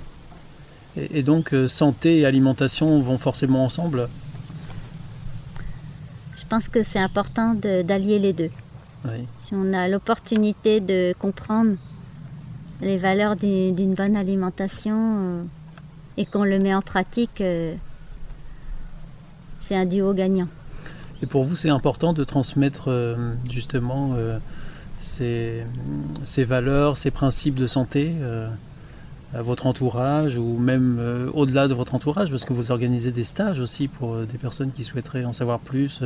Et, 0.96 1.24
donc 1.24 1.54
euh, 1.54 1.68
santé 1.68 2.20
et 2.20 2.26
alimentation 2.26 3.02
vont 3.02 3.18
forcément 3.18 3.64
ensemble? 3.64 4.10
Je 6.36 6.46
pense 6.48 6.68
que 6.68 6.84
c'est 6.84 7.00
important 7.00 7.54
d'allier 7.54 8.20
les 8.20 8.34
deux. 8.34 8.50
Si 9.36 9.54
on 9.54 9.74
a 9.74 9.88
l'opportunité 9.88 10.82
de 10.82 11.14
comprendre 11.20 11.76
les 12.82 12.98
valeurs 12.98 13.36
d'une 13.36 13.94
bonne 13.94 14.16
alimentation 14.16 14.96
euh, 14.96 15.44
et 16.18 16.26
qu'on 16.26 16.44
le 16.44 16.60
met 16.60 16.74
en 16.74 16.82
pratique, 16.82 17.42
euh, 17.42 17.74
c'est 19.60 19.76
un 19.76 19.86
duo 19.86 20.14
gagnant. 20.14 20.48
Et 21.22 21.26
pour 21.26 21.44
vous, 21.44 21.56
c'est 21.56 21.70
important 21.70 22.14
de 22.14 22.24
transmettre 22.24 22.86
euh, 22.88 23.34
justement 23.50 24.16
ces, 25.00 25.66
valeurs, 26.38 26.98
ces 26.98 27.12
principes 27.12 27.56
de 27.56 27.68
santé 27.68 28.16
à 29.34 29.44
votre 29.44 29.68
entourage 29.68 30.38
ou 30.38 30.58
même 30.58 31.30
au-delà 31.34 31.68
de 31.68 31.74
votre 31.74 31.94
entourage 31.94 32.32
parce 32.32 32.46
que 32.46 32.54
vous 32.54 32.72
organisez 32.72 33.12
des 33.12 33.26
stages 33.26 33.60
aussi 33.60 33.88
pour 33.88 34.16
des 34.18 34.38
personnes 34.38 34.72
qui 34.72 34.84
souhaiteraient 34.84 35.26
en 35.26 35.34
savoir 35.34 35.60
plus 35.60 36.02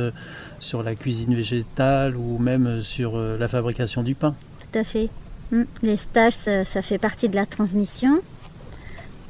sur 0.60 0.82
la 0.82 0.94
cuisine 0.94 1.34
végétale 1.34 2.16
ou 2.16 2.38
même 2.38 2.82
sur 2.82 3.16
la 3.16 3.48
fabrication 3.48 4.02
du 4.02 4.14
pain. 4.14 4.34
Tout 4.60 4.78
à 4.78 4.84
fait. 4.84 5.10
Mm. 5.50 5.62
Les 5.82 5.96
stages, 5.96 6.34
ça, 6.34 6.82
fait 6.82 6.98
partie 6.98 7.28
de 7.28 7.36
la 7.36 7.46
transmission. 7.46 8.20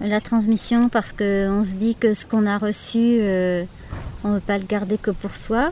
La 0.00 0.21
transmission 0.21 0.88
parce 0.88 1.12
qu'on 1.12 1.64
se 1.64 1.76
dit 1.76 1.94
que 1.94 2.14
ce 2.14 2.26
qu'on 2.26 2.47
a 2.47 2.59
reçu, 2.59 3.18
euh, 3.21 3.64
on 4.23 4.30
ne 4.30 4.35
veut 4.35 4.40
pas 4.40 4.59
le 4.59 4.64
garder 4.64 4.99
que 4.99 5.11
pour 5.11 5.37
soi. 5.37 5.71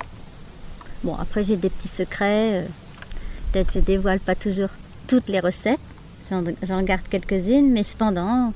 Bon, 1.04 1.16
après 1.16 1.42
j'ai 1.42 1.56
des 1.56 1.70
petits 1.70 1.88
secrets. 1.88 2.62
Euh, 2.62 2.66
peut-être 3.52 3.72
je 3.72 3.80
dévoile 3.80 4.20
pas 4.20 4.34
toujours 4.34 4.70
toutes 5.08 5.28
les 5.28 5.40
recettes. 5.40 5.80
J'en 6.62 6.82
garde 6.82 7.02
quelques-unes, 7.10 7.72
mais 7.72 7.82
cependant, 7.82 8.54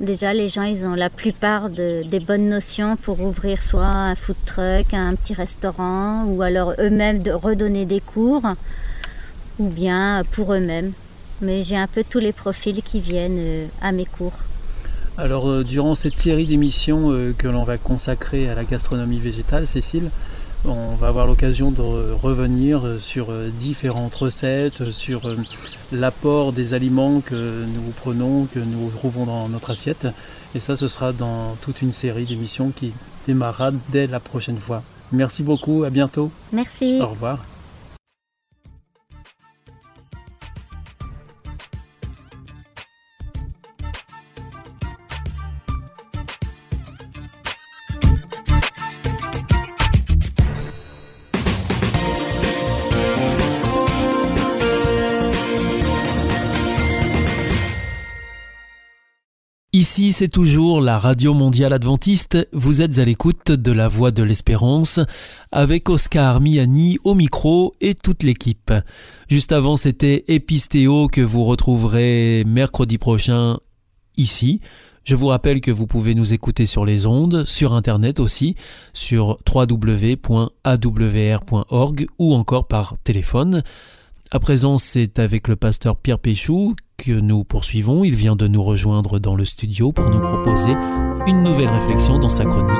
déjà 0.00 0.32
les 0.32 0.48
gens 0.48 0.62
ils 0.62 0.86
ont 0.86 0.94
la 0.94 1.10
plupart 1.10 1.68
des 1.68 2.20
bonnes 2.26 2.48
notions 2.48 2.96
pour 2.96 3.20
ouvrir 3.20 3.62
soit 3.62 3.84
un 3.84 4.14
food 4.14 4.36
truck, 4.46 4.94
un 4.94 5.14
petit 5.16 5.34
restaurant, 5.34 6.24
ou 6.24 6.40
alors 6.40 6.72
eux-mêmes 6.78 7.22
de 7.22 7.32
redonner 7.32 7.84
des 7.84 8.00
cours, 8.00 8.44
ou 9.58 9.68
bien 9.68 10.22
pour 10.30 10.54
eux-mêmes. 10.54 10.92
Mais 11.42 11.62
j'ai 11.62 11.76
un 11.76 11.88
peu 11.88 12.04
tous 12.08 12.20
les 12.20 12.32
profils 12.32 12.82
qui 12.82 13.00
viennent 13.00 13.38
euh, 13.38 13.66
à 13.80 13.92
mes 13.92 14.06
cours. 14.06 14.32
Alors 15.18 15.48
euh, 15.48 15.64
durant 15.64 15.94
cette 15.94 16.16
série 16.16 16.46
d'émissions 16.46 17.10
euh, 17.10 17.34
que 17.36 17.48
l'on 17.48 17.64
va 17.64 17.78
consacrer 17.78 18.48
à 18.48 18.54
la 18.54 18.64
gastronomie 18.64 19.18
végétale, 19.18 19.66
Cécile, 19.66 20.08
on 20.64 20.94
va 20.94 21.08
avoir 21.08 21.26
l'occasion 21.26 21.72
de 21.72 21.82
revenir 21.82 22.82
sur 23.00 23.32
différentes 23.58 24.14
recettes, 24.14 24.92
sur 24.92 25.22
l'apport 25.90 26.52
des 26.52 26.72
aliments 26.72 27.20
que 27.20 27.34
nous 27.64 27.92
prenons, 28.00 28.46
que 28.46 28.60
nous 28.60 28.88
trouvons 28.90 29.26
dans 29.26 29.48
notre 29.48 29.70
assiette. 29.70 30.06
Et 30.54 30.60
ça, 30.60 30.76
ce 30.76 30.86
sera 30.86 31.12
dans 31.12 31.56
toute 31.62 31.82
une 31.82 31.92
série 31.92 32.26
d'émissions 32.26 32.70
qui 32.70 32.92
démarrera 33.26 33.72
dès 33.88 34.06
la 34.06 34.20
prochaine 34.20 34.58
fois. 34.58 34.84
Merci 35.10 35.42
beaucoup, 35.42 35.82
à 35.82 35.90
bientôt. 35.90 36.30
Merci. 36.52 37.00
Au 37.02 37.08
revoir. 37.08 37.44
Ici, 59.82 60.12
c'est 60.12 60.28
toujours 60.28 60.80
la 60.80 60.96
Radio 60.96 61.34
Mondiale 61.34 61.72
Adventiste. 61.72 62.38
Vous 62.52 62.82
êtes 62.82 63.00
à 63.00 63.04
l'écoute 63.04 63.50
de 63.50 63.72
la 63.72 63.88
Voix 63.88 64.12
de 64.12 64.22
l'Espérance 64.22 65.00
avec 65.50 65.90
Oscar 65.90 66.40
Miani 66.40 66.98
au 67.02 67.14
micro 67.14 67.74
et 67.80 67.96
toute 67.96 68.22
l'équipe. 68.22 68.72
Juste 69.26 69.50
avant, 69.50 69.76
c'était 69.76 70.22
Épistéo 70.28 71.08
que 71.08 71.20
vous 71.20 71.44
retrouverez 71.44 72.44
mercredi 72.46 72.96
prochain 72.96 73.58
ici. 74.16 74.60
Je 75.02 75.16
vous 75.16 75.26
rappelle 75.26 75.60
que 75.60 75.72
vous 75.72 75.88
pouvez 75.88 76.14
nous 76.14 76.32
écouter 76.32 76.66
sur 76.66 76.84
les 76.84 77.04
ondes, 77.04 77.44
sur 77.44 77.72
Internet 77.72 78.20
aussi, 78.20 78.54
sur 78.92 79.38
www.awr.org 79.52 80.46
ou 82.20 82.34
encore 82.34 82.68
par 82.68 82.98
téléphone. 83.02 83.64
À 84.30 84.38
présent, 84.38 84.78
c'est 84.78 85.18
avec 85.18 85.48
le 85.48 85.56
pasteur 85.56 85.96
Pierre 85.96 86.20
Péchou 86.20 86.76
que 87.02 87.12
nous 87.12 87.42
poursuivons. 87.42 88.04
Il 88.04 88.14
vient 88.14 88.36
de 88.36 88.46
nous 88.46 88.62
rejoindre 88.62 89.18
dans 89.18 89.34
le 89.34 89.44
studio 89.44 89.90
pour 89.90 90.08
nous 90.08 90.20
proposer 90.20 90.72
une 91.26 91.42
nouvelle 91.42 91.68
réflexion 91.68 92.20
dans 92.20 92.28
sa 92.28 92.44
chronique 92.44 92.72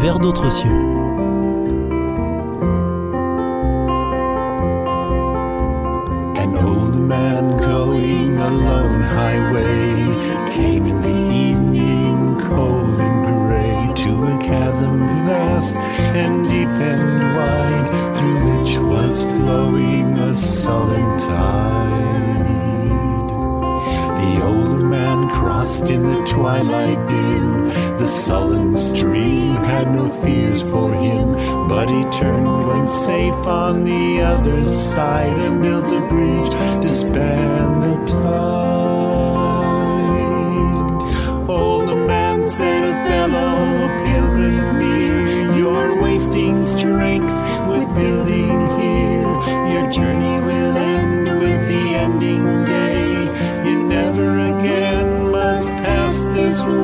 Vers 0.00 0.18
d'autres 0.18 0.50
cieux. 0.50 0.68
In 6.30 6.52
the 11.02 11.18
a 14.34 14.42
chasm. 14.42 15.08
The 24.28 24.44
old 24.44 24.80
man 24.80 25.30
crossed 25.30 25.88
in 25.88 26.02
the 26.02 26.22
twilight 26.26 27.08
dim. 27.08 27.68
The 27.98 28.06
sullen 28.06 28.76
stream 28.76 29.56
had 29.72 29.90
no 29.90 30.10
fears 30.22 30.70
for 30.70 30.92
him, 30.92 31.32
but 31.66 31.88
he 31.88 32.02
turned 32.10 32.68
when 32.68 32.86
safe 32.86 33.46
on 33.46 33.84
the 33.84 34.20
other 34.20 34.66
side 34.66 35.36
and 35.38 35.62
built 35.62 35.88
a 35.88 36.00
bridge 36.12 36.52
to 36.82 36.88
span 36.88 37.80
the 37.80 37.96
tide. 38.06 38.28
Old 41.48 41.88
man 42.06 42.46
said, 42.46 42.82
a 42.92 42.94
fellow 43.08 43.88
pilgrim 44.04 44.78
near, 44.78 45.56
you're 45.56 46.02
wasting 46.02 46.64
strength 46.64 47.32
with 47.70 47.88
building 47.96 48.37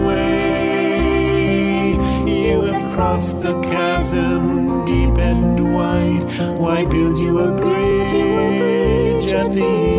way. 0.07 1.45
You 2.27 2.63
have 2.63 2.95
crossed 2.95 3.41
the 3.41 3.61
chasm 3.63 4.85
deep 4.85 5.17
and 5.19 5.75
wide. 5.75 6.25
Why 6.59 6.85
build 6.85 7.19
you 7.21 7.39
a 7.41 7.53
bridge 7.53 9.33
at 9.33 9.53
the 9.53 9.94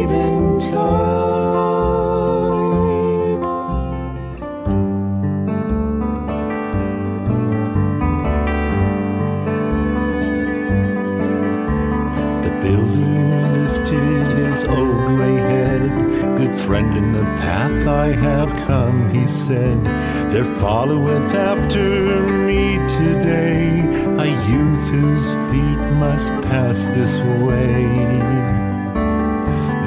said. 19.36 19.84
There 20.32 20.56
followeth 20.56 21.34
after 21.34 22.22
me 22.48 22.78
today 22.88 23.82
a 24.18 24.28
youth 24.50 24.90
whose 24.90 25.28
feet 25.52 25.82
must 26.00 26.32
pass 26.48 26.86
this 26.96 27.20
way. 27.44 27.86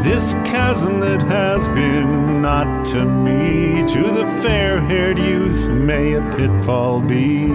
This 0.03 0.35
chasm 0.51 1.01
that 1.01 1.23
has 1.23 1.67
been 1.69 2.43
not 2.43 2.85
to 2.87 3.05
me, 3.05 3.87
to 3.89 4.03
the 4.03 4.27
fair 4.43 4.81
haired 4.81 5.19
youth 5.19 5.69
may 5.69 6.13
a 6.13 6.21
pitfall 6.37 7.01
be. 7.01 7.49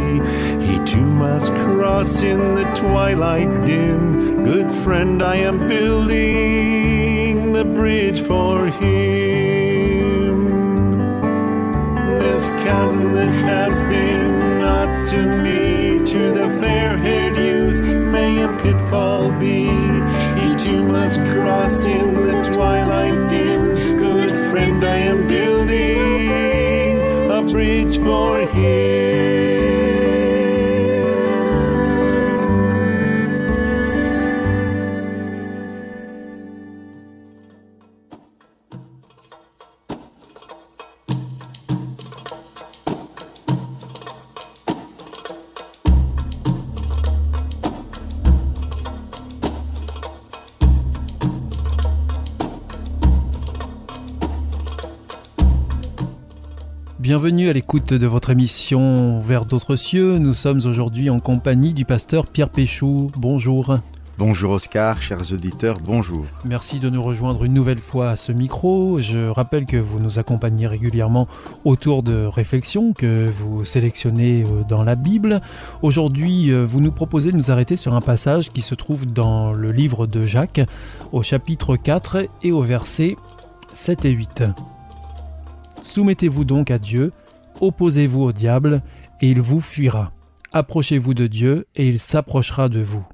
He 0.66 0.84
too 0.86 1.06
must 1.06 1.52
cross 1.52 2.24
in 2.24 2.56
the 2.56 2.66
twilight 2.76 3.66
dim. 3.68 4.44
Good 4.44 4.72
friend, 4.84 5.22
I 5.22 5.36
am 5.36 5.68
building 5.68 7.54
the 7.54 7.66
bridge 7.66 8.22
for 8.22 8.66
him. 8.68 9.13
Chasm 12.64 13.14
that 13.14 13.28
has 13.28 13.82
been 13.82 14.60
not 14.60 15.06
to 15.06 15.20
me, 15.44 16.00
to 16.06 16.32
the 16.32 16.50
fair 16.62 16.98
haired 16.98 17.36
youth 17.36 17.82
may 18.12 18.42
a 18.42 18.48
pitfall 18.60 19.32
be. 19.34 19.66
He 20.40 20.66
too 20.66 20.84
must 20.84 21.20
cross 21.34 21.84
in 21.84 22.14
the 22.14 22.52
twilight 22.54 23.30
dim. 23.30 23.98
Good 23.98 24.32
friend, 24.50 24.84
I 24.84 24.98
am 25.12 25.28
building 25.28 27.00
a 27.32 27.42
bridge 27.52 27.98
for 27.98 28.40
him. 28.40 28.93
Bienvenue 57.04 57.50
à 57.50 57.54
l'écoute 57.54 57.94
de 57.94 58.08
votre 58.08 58.30
émission 58.30 59.20
Vers 59.20 59.44
d'autres 59.44 59.76
cieux. 59.76 60.20
Nous 60.20 60.34
sommes 60.34 60.62
aujourd'hui 60.64 61.10
en 61.10 61.20
compagnie 61.20 61.74
du 61.74 61.84
pasteur 61.84 62.28
Pierre 62.28 62.48
Péchou. 62.48 63.12
Bonjour. 63.18 63.78
Bonjour 64.18 64.54
Oscar, 64.54 65.02
chers 65.02 65.34
auditeurs, 65.34 65.76
bonjour. 65.84 66.26
Merci 66.46 66.80
de 66.80 66.90
nous 66.90 67.04
rejoindre 67.04 67.44
une 67.44 67.54
nouvelle 67.54 67.80
fois 67.80 68.12
à 68.12 68.16
ce 68.16 68.32
micro. 68.32 69.00
Je 69.00 69.28
rappelle 69.28 69.66
que 69.66 69.76
vous 69.76 70.00
nous 70.00 70.18
accompagnez 70.18 70.66
régulièrement 70.66 71.28
autour 71.66 72.04
de 72.04 72.24
réflexions 72.24 72.94
que 72.94 73.26
vous 73.26 73.66
sélectionnez 73.66 74.44
euh, 74.44 74.64
dans 74.70 74.84
la 74.84 74.96
Bible. 74.96 75.42
Aujourd'hui, 75.82 76.54
euh, 76.54 76.64
vous 76.66 76.80
nous 76.80 76.94
proposez 76.94 77.34
de 77.34 77.36
nous 77.36 77.52
arrêter 77.52 77.76
sur 77.76 77.96
un 77.96 78.02
passage 78.02 78.50
qui 78.54 78.62
se 78.62 78.76
trouve 78.76 79.06
dans 79.06 79.52
le 79.52 79.74
livre 79.74 80.08
de 80.08 80.26
Jacques, 80.26 80.62
au 81.12 81.22
chapitre 81.22 81.76
4 81.76 82.30
et 82.44 82.54
au 82.54 82.62
verset 82.62 83.18
7 83.74 84.06
et 84.06 84.12
8. 84.12 84.44
Soumettez-vous 85.94 86.44
donc 86.44 86.72
à 86.72 86.80
Dieu, 86.80 87.12
opposez-vous 87.62 88.24
au 88.24 88.32
diable, 88.32 88.82
et 89.22 89.30
il 89.30 89.42
vous 89.42 89.60
fuira. 89.60 90.12
Approchez-vous 90.52 91.14
de 91.14 91.28
Dieu, 91.28 91.68
et 91.76 91.88
il 91.88 92.00
s'approchera 92.00 92.68
de 92.68 92.82
vous. 92.82 93.06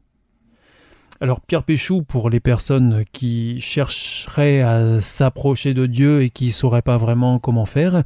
Alors 1.19 1.41
Pierre 1.41 1.63
Péchou, 1.63 2.03
pour 2.03 2.29
les 2.29 2.39
personnes 2.39 3.03
qui 3.11 3.59
chercheraient 3.59 4.61
à 4.61 5.01
s'approcher 5.01 5.73
de 5.73 5.87
Dieu 5.87 6.21
et 6.21 6.29
qui 6.29 6.45
ne 6.45 6.51
sauraient 6.51 6.81
pas 6.81 6.95
vraiment 6.95 7.37
comment 7.37 7.65
faire, 7.65 8.03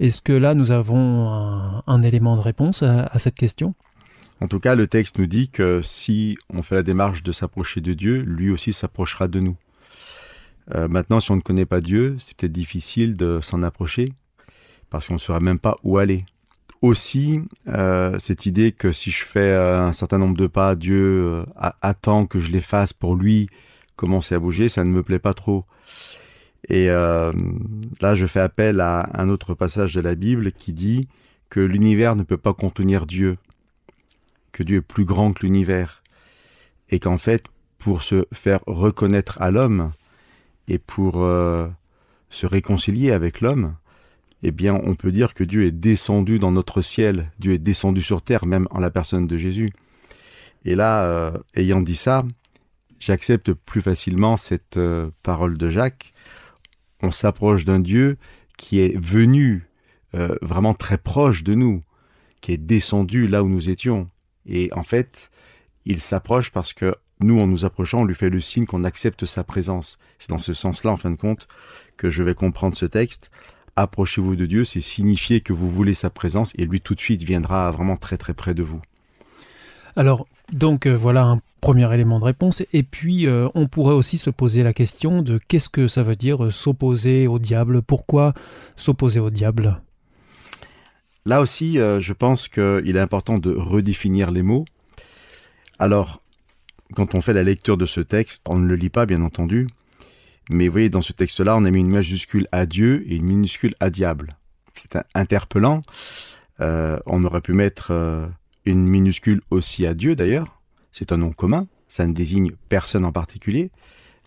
est-ce 0.00 0.22
que 0.22 0.32
là 0.32 0.54
nous 0.54 0.70
avons 0.70 1.82
un, 1.86 2.00
élément 2.00 2.36
de 2.36 2.40
réponse 2.40 2.82
à, 2.82 3.18
cette 3.18 3.34
question? 3.34 3.74
En 4.40 4.48
tout 4.48 4.60
cas, 4.60 4.74
le 4.74 4.86
texte 4.86 5.18
nous 5.18 5.26
dit 5.26 5.50
que 5.50 5.82
si 5.82 6.38
on 6.48 6.62
fait 6.62 6.76
la 6.76 6.82
démarche 6.82 7.22
de 7.22 7.32
s'approcher 7.32 7.82
de 7.82 7.92
Dieu, 7.92 8.22
lui 8.22 8.48
aussi 8.48 8.72
s'approchera 8.72 9.28
de 9.28 9.40
nous. 9.40 9.56
Euh, 10.74 10.88
maintenant, 10.88 11.20
si 11.20 11.30
on 11.30 11.36
ne 11.36 11.40
connaît 11.40 11.66
pas 11.66 11.80
Dieu, 11.80 12.16
c'est 12.20 12.36
peut-être 12.36 12.52
difficile 12.52 13.16
de 13.16 13.40
s'en 13.40 13.62
approcher 13.62 14.12
parce 14.90 15.06
qu'on 15.06 15.14
ne 15.14 15.18
saura 15.18 15.40
même 15.40 15.58
pas 15.58 15.76
où 15.82 15.98
aller 15.98 16.24
aussi 16.82 17.40
euh, 17.68 18.18
cette 18.18 18.46
idée 18.46 18.70
que 18.70 18.92
si 18.92 19.10
je 19.10 19.24
fais 19.24 19.52
euh, 19.52 19.80
un 19.80 19.92
certain 19.92 20.18
nombre 20.18 20.36
de 20.36 20.46
pas, 20.46 20.74
Dieu 20.74 21.44
attend 21.56 22.26
que 22.26 22.38
je 22.38 22.50
les 22.50 22.60
fasse 22.60 22.92
pour 22.92 23.16
lui 23.16 23.48
commencer 23.96 24.34
à 24.34 24.38
bouger, 24.38 24.68
ça 24.68 24.84
ne 24.84 24.90
me 24.90 25.02
plaît 25.02 25.18
pas 25.18 25.34
trop. 25.34 25.64
Et 26.68 26.88
là, 26.88 27.32
je 28.16 28.26
fais 28.26 28.40
appel 28.40 28.80
à 28.80 29.08
un 29.14 29.28
autre 29.28 29.54
passage 29.54 29.94
de 29.94 30.00
la 30.00 30.16
Bible 30.16 30.50
qui 30.50 30.72
dit 30.72 31.06
que 31.48 31.60
l'univers 31.60 32.16
ne 32.16 32.24
peut 32.24 32.36
pas 32.36 32.54
contenir 32.54 33.06
Dieu, 33.06 33.38
que 34.50 34.64
Dieu 34.64 34.78
est 34.78 34.82
plus 34.82 35.04
grand 35.04 35.32
que 35.32 35.46
l'univers, 35.46 36.02
et 36.90 36.98
qu'en 36.98 37.18
fait, 37.18 37.44
pour 37.78 38.02
se 38.02 38.26
faire 38.32 38.60
reconnaître 38.66 39.40
à 39.40 39.52
l'homme 39.52 39.92
et 40.68 40.78
pour 40.78 41.14
se 42.30 42.46
réconcilier 42.46 43.12
avec 43.12 43.40
l'homme, 43.40 43.76
eh 44.42 44.50
bien, 44.50 44.74
on 44.74 44.94
peut 44.94 45.12
dire 45.12 45.34
que 45.34 45.44
Dieu 45.44 45.64
est 45.64 45.72
descendu 45.72 46.38
dans 46.38 46.52
notre 46.52 46.82
ciel, 46.82 47.32
Dieu 47.38 47.52
est 47.52 47.58
descendu 47.58 48.02
sur 48.02 48.22
terre, 48.22 48.46
même 48.46 48.68
en 48.70 48.80
la 48.80 48.90
personne 48.90 49.26
de 49.26 49.38
Jésus. 49.38 49.72
Et 50.64 50.74
là, 50.74 51.04
euh, 51.04 51.38
ayant 51.54 51.80
dit 51.80 51.96
ça, 51.96 52.24
j'accepte 52.98 53.52
plus 53.52 53.80
facilement 53.80 54.36
cette 54.36 54.76
euh, 54.76 55.10
parole 55.22 55.56
de 55.56 55.70
Jacques. 55.70 56.12
On 57.02 57.10
s'approche 57.10 57.64
d'un 57.64 57.80
Dieu 57.80 58.18
qui 58.58 58.80
est 58.80 58.98
venu 58.98 59.68
euh, 60.14 60.36
vraiment 60.42 60.74
très 60.74 60.98
proche 60.98 61.42
de 61.42 61.54
nous, 61.54 61.82
qui 62.40 62.52
est 62.52 62.58
descendu 62.58 63.26
là 63.26 63.42
où 63.42 63.48
nous 63.48 63.70
étions. 63.70 64.08
Et 64.44 64.70
en 64.74 64.82
fait, 64.82 65.30
il 65.84 66.00
s'approche 66.00 66.50
parce 66.50 66.72
que 66.72 66.94
nous, 67.20 67.40
en 67.40 67.46
nous 67.46 67.64
approchant, 67.64 68.00
on 68.00 68.04
lui 68.04 68.14
fait 68.14 68.30
le 68.30 68.40
signe 68.40 68.66
qu'on 68.66 68.84
accepte 68.84 69.24
sa 69.24 69.44
présence. 69.44 69.98
C'est 70.18 70.30
dans 70.30 70.38
ce 70.38 70.52
sens-là, 70.52 70.92
en 70.92 70.96
fin 70.96 71.10
de 71.10 71.16
compte, 71.16 71.48
que 71.96 72.10
je 72.10 72.22
vais 72.22 72.34
comprendre 72.34 72.76
ce 72.76 72.86
texte 72.86 73.30
approchez-vous 73.76 74.36
de 74.36 74.46
Dieu, 74.46 74.64
c'est 74.64 74.80
signifier 74.80 75.40
que 75.42 75.52
vous 75.52 75.70
voulez 75.70 75.94
sa 75.94 76.10
présence 76.10 76.52
et 76.56 76.64
lui 76.64 76.80
tout 76.80 76.94
de 76.94 77.00
suite 77.00 77.22
viendra 77.22 77.70
vraiment 77.70 77.96
très 77.96 78.16
très 78.16 78.34
près 78.34 78.54
de 78.54 78.62
vous. 78.62 78.80
Alors, 79.94 80.26
donc 80.52 80.86
euh, 80.86 80.94
voilà 80.94 81.24
un 81.24 81.40
premier 81.60 81.92
élément 81.92 82.18
de 82.18 82.24
réponse. 82.24 82.62
Et 82.72 82.82
puis, 82.82 83.26
euh, 83.26 83.48
on 83.54 83.66
pourrait 83.66 83.94
aussi 83.94 84.18
se 84.18 84.30
poser 84.30 84.62
la 84.62 84.72
question 84.72 85.22
de 85.22 85.38
qu'est-ce 85.48 85.68
que 85.68 85.88
ça 85.88 86.02
veut 86.02 86.16
dire 86.16 86.44
euh, 86.44 86.50
s'opposer 86.50 87.26
au 87.26 87.38
diable? 87.38 87.82
Pourquoi 87.82 88.34
s'opposer 88.76 89.20
au 89.20 89.30
diable? 89.30 89.80
Là 91.24 91.40
aussi, 91.40 91.74
je 91.74 92.12
pense 92.12 92.46
qu'il 92.46 92.96
est 92.96 93.00
important 93.00 93.38
de 93.38 93.52
redéfinir 93.52 94.30
les 94.30 94.44
mots. 94.44 94.64
Alors, 95.80 96.20
quand 96.94 97.14
on 97.14 97.20
fait 97.20 97.32
la 97.32 97.42
lecture 97.42 97.76
de 97.76 97.86
ce 97.86 98.00
texte, 98.00 98.42
on 98.48 98.58
ne 98.58 98.66
le 98.66 98.74
lit 98.74 98.90
pas, 98.90 99.06
bien 99.06 99.22
entendu, 99.22 99.66
mais 100.50 100.66
vous 100.66 100.72
voyez, 100.72 100.88
dans 100.88 101.02
ce 101.02 101.12
texte-là, 101.12 101.56
on 101.56 101.64
a 101.64 101.70
mis 101.70 101.80
une 101.80 101.90
majuscule 101.90 102.46
à 102.52 102.66
Dieu 102.66 103.04
et 103.06 103.16
une 103.16 103.24
minuscule 103.24 103.74
à 103.80 103.90
diable. 103.90 104.36
C'est 104.74 104.98
interpellant. 105.14 105.82
Euh, 106.60 106.98
on 107.06 107.22
aurait 107.24 107.40
pu 107.40 107.52
mettre 107.52 107.88
euh, 107.90 108.26
une 108.64 108.86
minuscule 108.86 109.40
aussi 109.50 109.86
à 109.86 109.94
Dieu 109.94 110.14
d'ailleurs. 110.14 110.60
C'est 110.92 111.12
un 111.12 111.16
nom 111.16 111.32
commun. 111.32 111.66
Ça 111.88 112.06
ne 112.06 112.12
désigne 112.12 112.52
personne 112.68 113.04
en 113.04 113.12
particulier. 113.12 113.70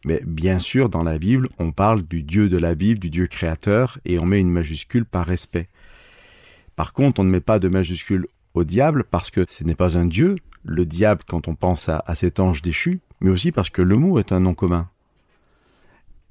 Mais 0.05 0.21
bien 0.25 0.59
sûr, 0.59 0.89
dans 0.89 1.03
la 1.03 1.19
Bible, 1.19 1.49
on 1.57 1.71
parle 1.71 2.03
du 2.03 2.23
Dieu 2.23 2.49
de 2.49 2.57
la 2.57 2.75
Bible, 2.75 2.99
du 2.99 3.09
Dieu 3.09 3.27
créateur, 3.27 3.97
et 4.05 4.17
on 4.17 4.25
met 4.25 4.39
une 4.39 4.51
majuscule 4.51 5.05
par 5.05 5.25
respect. 5.25 5.67
Par 6.75 6.93
contre, 6.93 7.19
on 7.19 7.25
ne 7.25 7.29
met 7.29 7.41
pas 7.41 7.59
de 7.59 7.67
majuscule 7.67 8.27
au 8.53 8.63
diable 8.63 9.03
parce 9.03 9.29
que 9.31 9.45
ce 9.47 9.63
n'est 9.63 9.75
pas 9.75 9.97
un 9.97 10.05
Dieu, 10.05 10.35
le 10.63 10.85
diable, 10.85 11.23
quand 11.27 11.47
on 11.47 11.55
pense 11.55 11.89
à 11.89 12.15
cet 12.15 12.39
ange 12.39 12.61
déchu, 12.61 13.01
mais 13.21 13.29
aussi 13.29 13.51
parce 13.51 13.69
que 13.69 13.81
le 13.81 13.95
mot 13.95 14.19
est 14.19 14.31
un 14.31 14.39
nom 14.39 14.53
commun. 14.53 14.89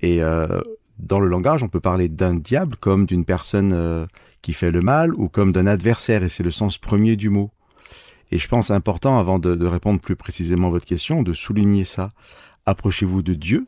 Et 0.01 0.23
euh, 0.23 0.61
dans 0.99 1.21
le 1.21 1.29
langage, 1.29 1.63
on 1.63 1.69
peut 1.69 1.81
parler 1.81 2.09
d'un 2.09 2.35
diable 2.35 2.77
comme 2.77 3.07
d'une 3.07 3.25
personne 3.25 3.73
euh, 3.73 4.07
qui 4.43 4.53
fait 4.53 4.71
le 4.71 4.81
mal 4.81 5.15
ou 5.15 5.29
comme 5.29 5.53
d'un 5.53 5.67
adversaire, 5.67 6.23
et 6.23 6.29
c'est 6.29 6.43
le 6.43 6.51
sens 6.51 6.79
premier 6.79 7.17
du 7.17 7.31
mot. 7.31 7.51
Et 8.31 8.39
je 8.39 8.49
pense 8.49 8.71
important, 8.71 9.19
avant 9.19 9.39
de, 9.39 9.55
de, 9.55 9.67
répondre 9.67 10.01
plus 10.01 10.17
précisément 10.17 10.69
à 10.69 10.71
votre 10.71 10.87
question, 10.87 11.23
de 11.23 11.33
souligner 11.33 11.85
ça. 11.85 12.11
Approchez-vous 12.67 13.23
de 13.23 13.35
Dieu, 13.35 13.67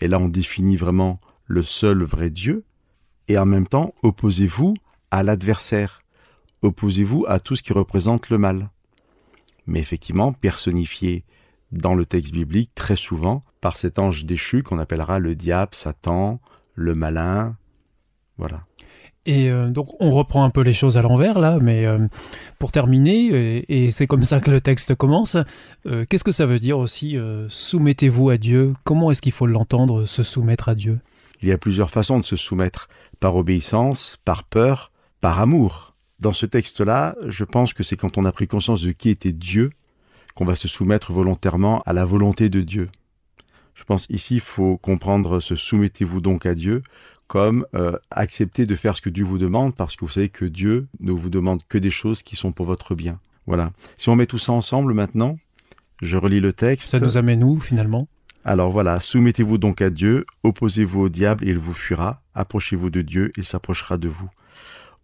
et 0.00 0.08
là 0.08 0.18
on 0.18 0.28
définit 0.28 0.76
vraiment 0.76 1.20
le 1.46 1.62
seul 1.62 2.02
vrai 2.02 2.30
Dieu, 2.30 2.64
et 3.26 3.36
en 3.36 3.46
même 3.46 3.66
temps, 3.66 3.94
opposez-vous 4.02 4.74
à 5.10 5.22
l'adversaire, 5.22 6.02
opposez-vous 6.62 7.24
à 7.28 7.40
tout 7.40 7.56
ce 7.56 7.62
qui 7.62 7.72
représente 7.72 8.30
le 8.30 8.38
mal. 8.38 8.70
Mais 9.68 9.78
effectivement, 9.78 10.32
personnifier 10.32 11.24
dans 11.70 11.94
le 11.94 12.06
texte 12.06 12.32
biblique 12.32 12.74
très 12.74 12.96
souvent 12.96 13.44
par 13.60 13.76
cet 13.76 13.98
ange 13.98 14.24
déchu 14.24 14.62
qu'on 14.62 14.78
appellera 14.78 15.18
le 15.18 15.36
diable, 15.36 15.74
Satan, 15.74 16.40
le 16.74 16.94
malin. 16.94 17.56
Voilà. 18.38 18.62
Et 19.26 19.50
euh, 19.50 19.68
donc 19.68 19.88
on 20.00 20.10
reprend 20.10 20.42
un 20.44 20.50
peu 20.50 20.62
les 20.62 20.72
choses 20.72 20.96
à 20.96 21.02
l'envers 21.02 21.38
là, 21.38 21.58
mais 21.60 21.84
euh, 21.84 21.98
pour 22.58 22.72
terminer, 22.72 23.62
et, 23.68 23.90
c'est 23.90 24.06
comme 24.06 24.24
ça 24.24 24.40
que 24.40 24.50
le 24.50 24.62
texte 24.62 24.94
commence, 24.94 25.36
euh, 25.84 26.06
qu'est-ce 26.08 26.24
que 26.24 26.32
ça 26.32 26.46
veut 26.46 26.58
dire 26.58 26.78
aussi 26.78 27.18
soumettez-vous 27.48 28.30
à 28.30 28.38
Dieu? 28.38 28.72
Comment 28.84 29.10
est-ce 29.10 29.20
qu'il 29.20 29.32
faut 29.32 29.46
l'entendre, 29.46 30.06
se 30.06 30.22
soumettre 30.22 30.70
à 30.70 30.74
Dieu? 30.74 30.98
Il 31.42 31.48
y 31.48 31.52
a 31.52 31.58
plusieurs 31.58 31.90
façons 31.90 32.18
de 32.18 32.24
se 32.24 32.36
soumettre, 32.36 32.88
par 33.20 33.36
obéissance, 33.36 34.16
par 34.24 34.44
peur, 34.44 34.92
par 35.20 35.40
amour. 35.40 35.87
Dans 36.20 36.32
ce 36.32 36.46
texte-là, 36.46 37.14
je 37.26 37.44
pense 37.44 37.72
que 37.72 37.82
c'est 37.82 37.96
quand 37.96 38.18
on 38.18 38.24
a 38.24 38.32
pris 38.32 38.48
conscience 38.48 38.82
de 38.82 38.90
qui 38.92 39.08
était 39.10 39.32
Dieu 39.32 39.70
qu'on 40.34 40.44
va 40.44 40.56
se 40.56 40.68
soumettre 40.68 41.12
volontairement 41.12 41.82
à 41.86 41.92
la 41.92 42.04
volonté 42.04 42.48
de 42.48 42.60
Dieu. 42.60 42.88
Je 43.74 43.84
pense 43.84 44.06
ici, 44.10 44.34
il 44.36 44.40
faut 44.40 44.76
comprendre 44.76 45.40
ce 45.40 45.54
soumettez-vous 45.54 46.20
donc 46.20 46.46
à 46.46 46.54
Dieu 46.54 46.82
comme 47.28 47.66
euh, 47.74 47.96
accepter 48.10 48.66
de 48.66 48.74
faire 48.74 48.96
ce 48.96 49.02
que 49.02 49.10
Dieu 49.10 49.24
vous 49.24 49.38
demande 49.38 49.76
parce 49.76 49.94
que 49.94 50.04
vous 50.04 50.10
savez 50.10 50.30
que 50.30 50.44
Dieu 50.44 50.88
ne 50.98 51.12
vous 51.12 51.30
demande 51.30 51.62
que 51.68 51.78
des 51.78 51.90
choses 51.90 52.22
qui 52.22 52.34
sont 52.34 52.52
pour 52.52 52.66
votre 52.66 52.94
bien. 52.94 53.20
Voilà. 53.46 53.70
Si 53.96 54.08
on 54.08 54.16
met 54.16 54.26
tout 54.26 54.38
ça 54.38 54.52
ensemble 54.52 54.94
maintenant, 54.94 55.38
je 56.02 56.16
relis 56.16 56.40
le 56.40 56.52
texte. 56.52 56.90
Ça 56.90 56.98
nous 56.98 57.16
amène 57.16 57.44
où 57.44 57.60
finalement? 57.60 58.08
Alors 58.44 58.70
voilà, 58.70 58.98
soumettez-vous 58.98 59.58
donc 59.58 59.82
à 59.82 59.90
Dieu, 59.90 60.24
opposez-vous 60.42 61.02
au 61.02 61.08
diable 61.08 61.46
et 61.46 61.50
il 61.50 61.58
vous 61.58 61.74
fuira, 61.74 62.22
approchez-vous 62.34 62.88
de 62.88 63.02
Dieu, 63.02 63.30
il 63.36 63.44
s'approchera 63.44 63.98
de 63.98 64.08
vous. 64.08 64.30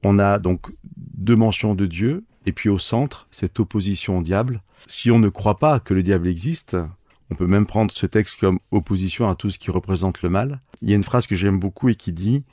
On 0.04 0.18
a 0.18 0.38
donc 0.38 0.66
deux 0.96 1.34
mentions 1.34 1.74
de 1.74 1.86
Dieu, 1.86 2.24
et 2.44 2.52
puis 2.52 2.68
au 2.68 2.78
centre, 2.78 3.26
cette 3.30 3.58
opposition 3.58 4.18
au 4.18 4.22
diable. 4.22 4.62
Si 4.86 5.10
on 5.10 5.18
ne 5.18 5.30
croit 5.30 5.58
pas 5.58 5.80
que 5.80 5.94
le 5.94 6.02
diable 6.02 6.28
existe, 6.28 6.76
on 7.30 7.34
peut 7.34 7.46
même 7.46 7.64
prendre 7.64 7.92
ce 7.94 8.04
texte 8.04 8.38
comme 8.38 8.58
opposition 8.70 9.28
à 9.30 9.34
tout 9.34 9.50
ce 9.50 9.58
qui 9.58 9.70
représente 9.70 10.20
le 10.20 10.28
mal. 10.28 10.60
Il 10.82 10.90
y 10.90 10.92
a 10.92 10.96
une 10.96 11.04
phrase 11.04 11.26
que 11.26 11.34
j'aime 11.34 11.58
beaucoup 11.58 11.88
et 11.88 11.94
qui 11.94 12.12
dit 12.12 12.44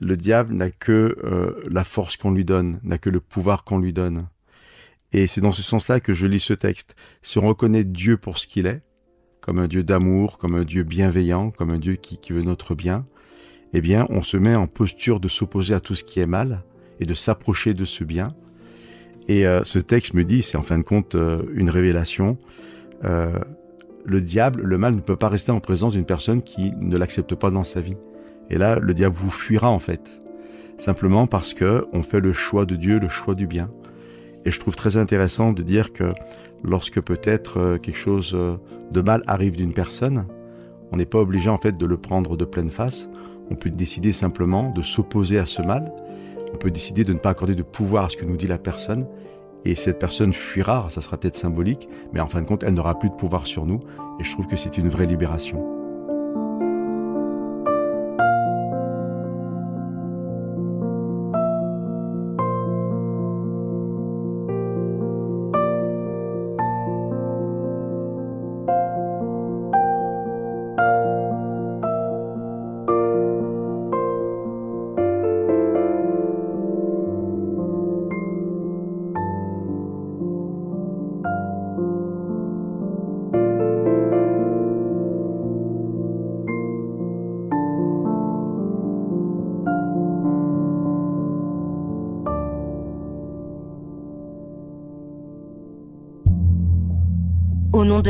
Le 0.00 0.16
diable 0.16 0.54
n'a 0.54 0.70
que 0.70 1.18
euh, 1.24 1.64
la 1.68 1.82
force 1.82 2.16
qu'on 2.16 2.30
lui 2.30 2.44
donne, 2.44 2.78
n'a 2.84 2.96
que 2.96 3.10
le 3.10 3.18
pouvoir 3.18 3.64
qu'on 3.64 3.80
lui 3.80 3.92
donne. 3.92 4.28
Et 5.12 5.26
c'est 5.26 5.40
dans 5.40 5.50
ce 5.50 5.62
sens-là 5.62 5.98
que 5.98 6.14
je 6.14 6.26
lis 6.26 6.38
ce 6.38 6.54
texte. 6.54 6.94
Si 7.22 7.38
on 7.38 7.48
reconnaît 7.48 7.82
Dieu 7.82 8.18
pour 8.18 8.38
ce 8.38 8.46
qu'il 8.46 8.66
est, 8.66 8.82
comme 9.40 9.58
un 9.58 9.66
Dieu 9.66 9.82
d'amour, 9.82 10.38
comme 10.38 10.54
un 10.54 10.64
Dieu 10.64 10.84
bienveillant, 10.84 11.50
comme 11.50 11.70
un 11.70 11.78
Dieu 11.78 11.96
qui, 11.96 12.18
qui 12.18 12.32
veut 12.32 12.42
notre 12.42 12.76
bien, 12.76 13.04
eh 13.72 13.80
bien, 13.80 14.06
on 14.10 14.22
se 14.22 14.36
met 14.36 14.54
en 14.54 14.68
posture 14.68 15.18
de 15.18 15.26
s'opposer 15.26 15.74
à 15.74 15.80
tout 15.80 15.96
ce 15.96 16.04
qui 16.04 16.20
est 16.20 16.26
mal 16.26 16.62
et 17.00 17.06
de 17.06 17.14
s'approcher 17.14 17.74
de 17.74 17.84
ce 17.84 18.04
bien 18.04 18.34
et 19.30 19.46
euh, 19.46 19.62
ce 19.62 19.78
texte 19.78 20.14
me 20.14 20.24
dit, 20.24 20.42
c'est 20.42 20.58
en 20.58 20.62
fin 20.62 20.76
de 20.76 20.82
compte 20.82 21.14
euh, 21.14 21.42
une 21.54 21.70
révélation, 21.70 22.36
euh, 23.04 23.38
le 24.04 24.20
diable, 24.20 24.62
le 24.62 24.76
mal 24.76 24.96
ne 24.96 25.00
peut 25.00 25.14
pas 25.14 25.28
rester 25.28 25.52
en 25.52 25.60
présence 25.60 25.92
d'une 25.92 26.04
personne 26.04 26.42
qui 26.42 26.72
ne 26.80 26.96
l'accepte 26.96 27.36
pas 27.36 27.52
dans 27.52 27.62
sa 27.62 27.80
vie. 27.80 27.96
Et 28.50 28.58
là, 28.58 28.80
le 28.80 28.92
diable 28.92 29.14
vous 29.14 29.30
fuira 29.30 29.70
en 29.70 29.78
fait, 29.78 30.20
simplement 30.78 31.28
parce 31.28 31.54
que 31.54 31.86
on 31.92 32.02
fait 32.02 32.18
le 32.18 32.32
choix 32.32 32.66
de 32.66 32.74
Dieu, 32.74 32.98
le 32.98 33.08
choix 33.08 33.36
du 33.36 33.46
bien. 33.46 33.70
Et 34.44 34.50
je 34.50 34.58
trouve 34.58 34.74
très 34.74 34.96
intéressant 34.96 35.52
de 35.52 35.62
dire 35.62 35.92
que 35.92 36.12
lorsque 36.64 37.00
peut-être 37.00 37.76
quelque 37.76 37.98
chose 37.98 38.36
de 38.90 39.00
mal 39.00 39.22
arrive 39.28 39.56
d'une 39.56 39.74
personne, 39.74 40.26
on 40.90 40.96
n'est 40.96 41.06
pas 41.06 41.20
obligé 41.20 41.50
en 41.50 41.58
fait 41.58 41.76
de 41.76 41.86
le 41.86 41.98
prendre 41.98 42.36
de 42.36 42.44
pleine 42.44 42.70
face. 42.70 43.08
On 43.48 43.54
peut 43.54 43.70
décider 43.70 44.12
simplement 44.12 44.72
de 44.72 44.82
s'opposer 44.82 45.38
à 45.38 45.46
ce 45.46 45.62
mal 45.62 45.92
on 46.52 46.56
peut 46.56 46.70
décider 46.70 47.04
de 47.04 47.12
ne 47.12 47.18
pas 47.18 47.30
accorder 47.30 47.54
de 47.54 47.62
pouvoir 47.62 48.06
à 48.06 48.08
ce 48.08 48.16
que 48.16 48.24
nous 48.24 48.36
dit 48.36 48.46
la 48.46 48.58
personne, 48.58 49.06
et 49.64 49.74
cette 49.74 49.98
personne 49.98 50.32
fuira, 50.32 50.88
ça 50.90 51.00
sera 51.00 51.18
peut-être 51.18 51.36
symbolique, 51.36 51.88
mais 52.12 52.20
en 52.20 52.28
fin 52.28 52.40
de 52.40 52.46
compte, 52.46 52.62
elle 52.62 52.74
n'aura 52.74 52.98
plus 52.98 53.10
de 53.10 53.14
pouvoir 53.14 53.46
sur 53.46 53.66
nous, 53.66 53.80
et 54.18 54.24
je 54.24 54.32
trouve 54.32 54.46
que 54.46 54.56
c'est 54.56 54.78
une 54.78 54.88
vraie 54.88 55.06
libération. 55.06 55.79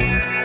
Bye. 0.00 0.37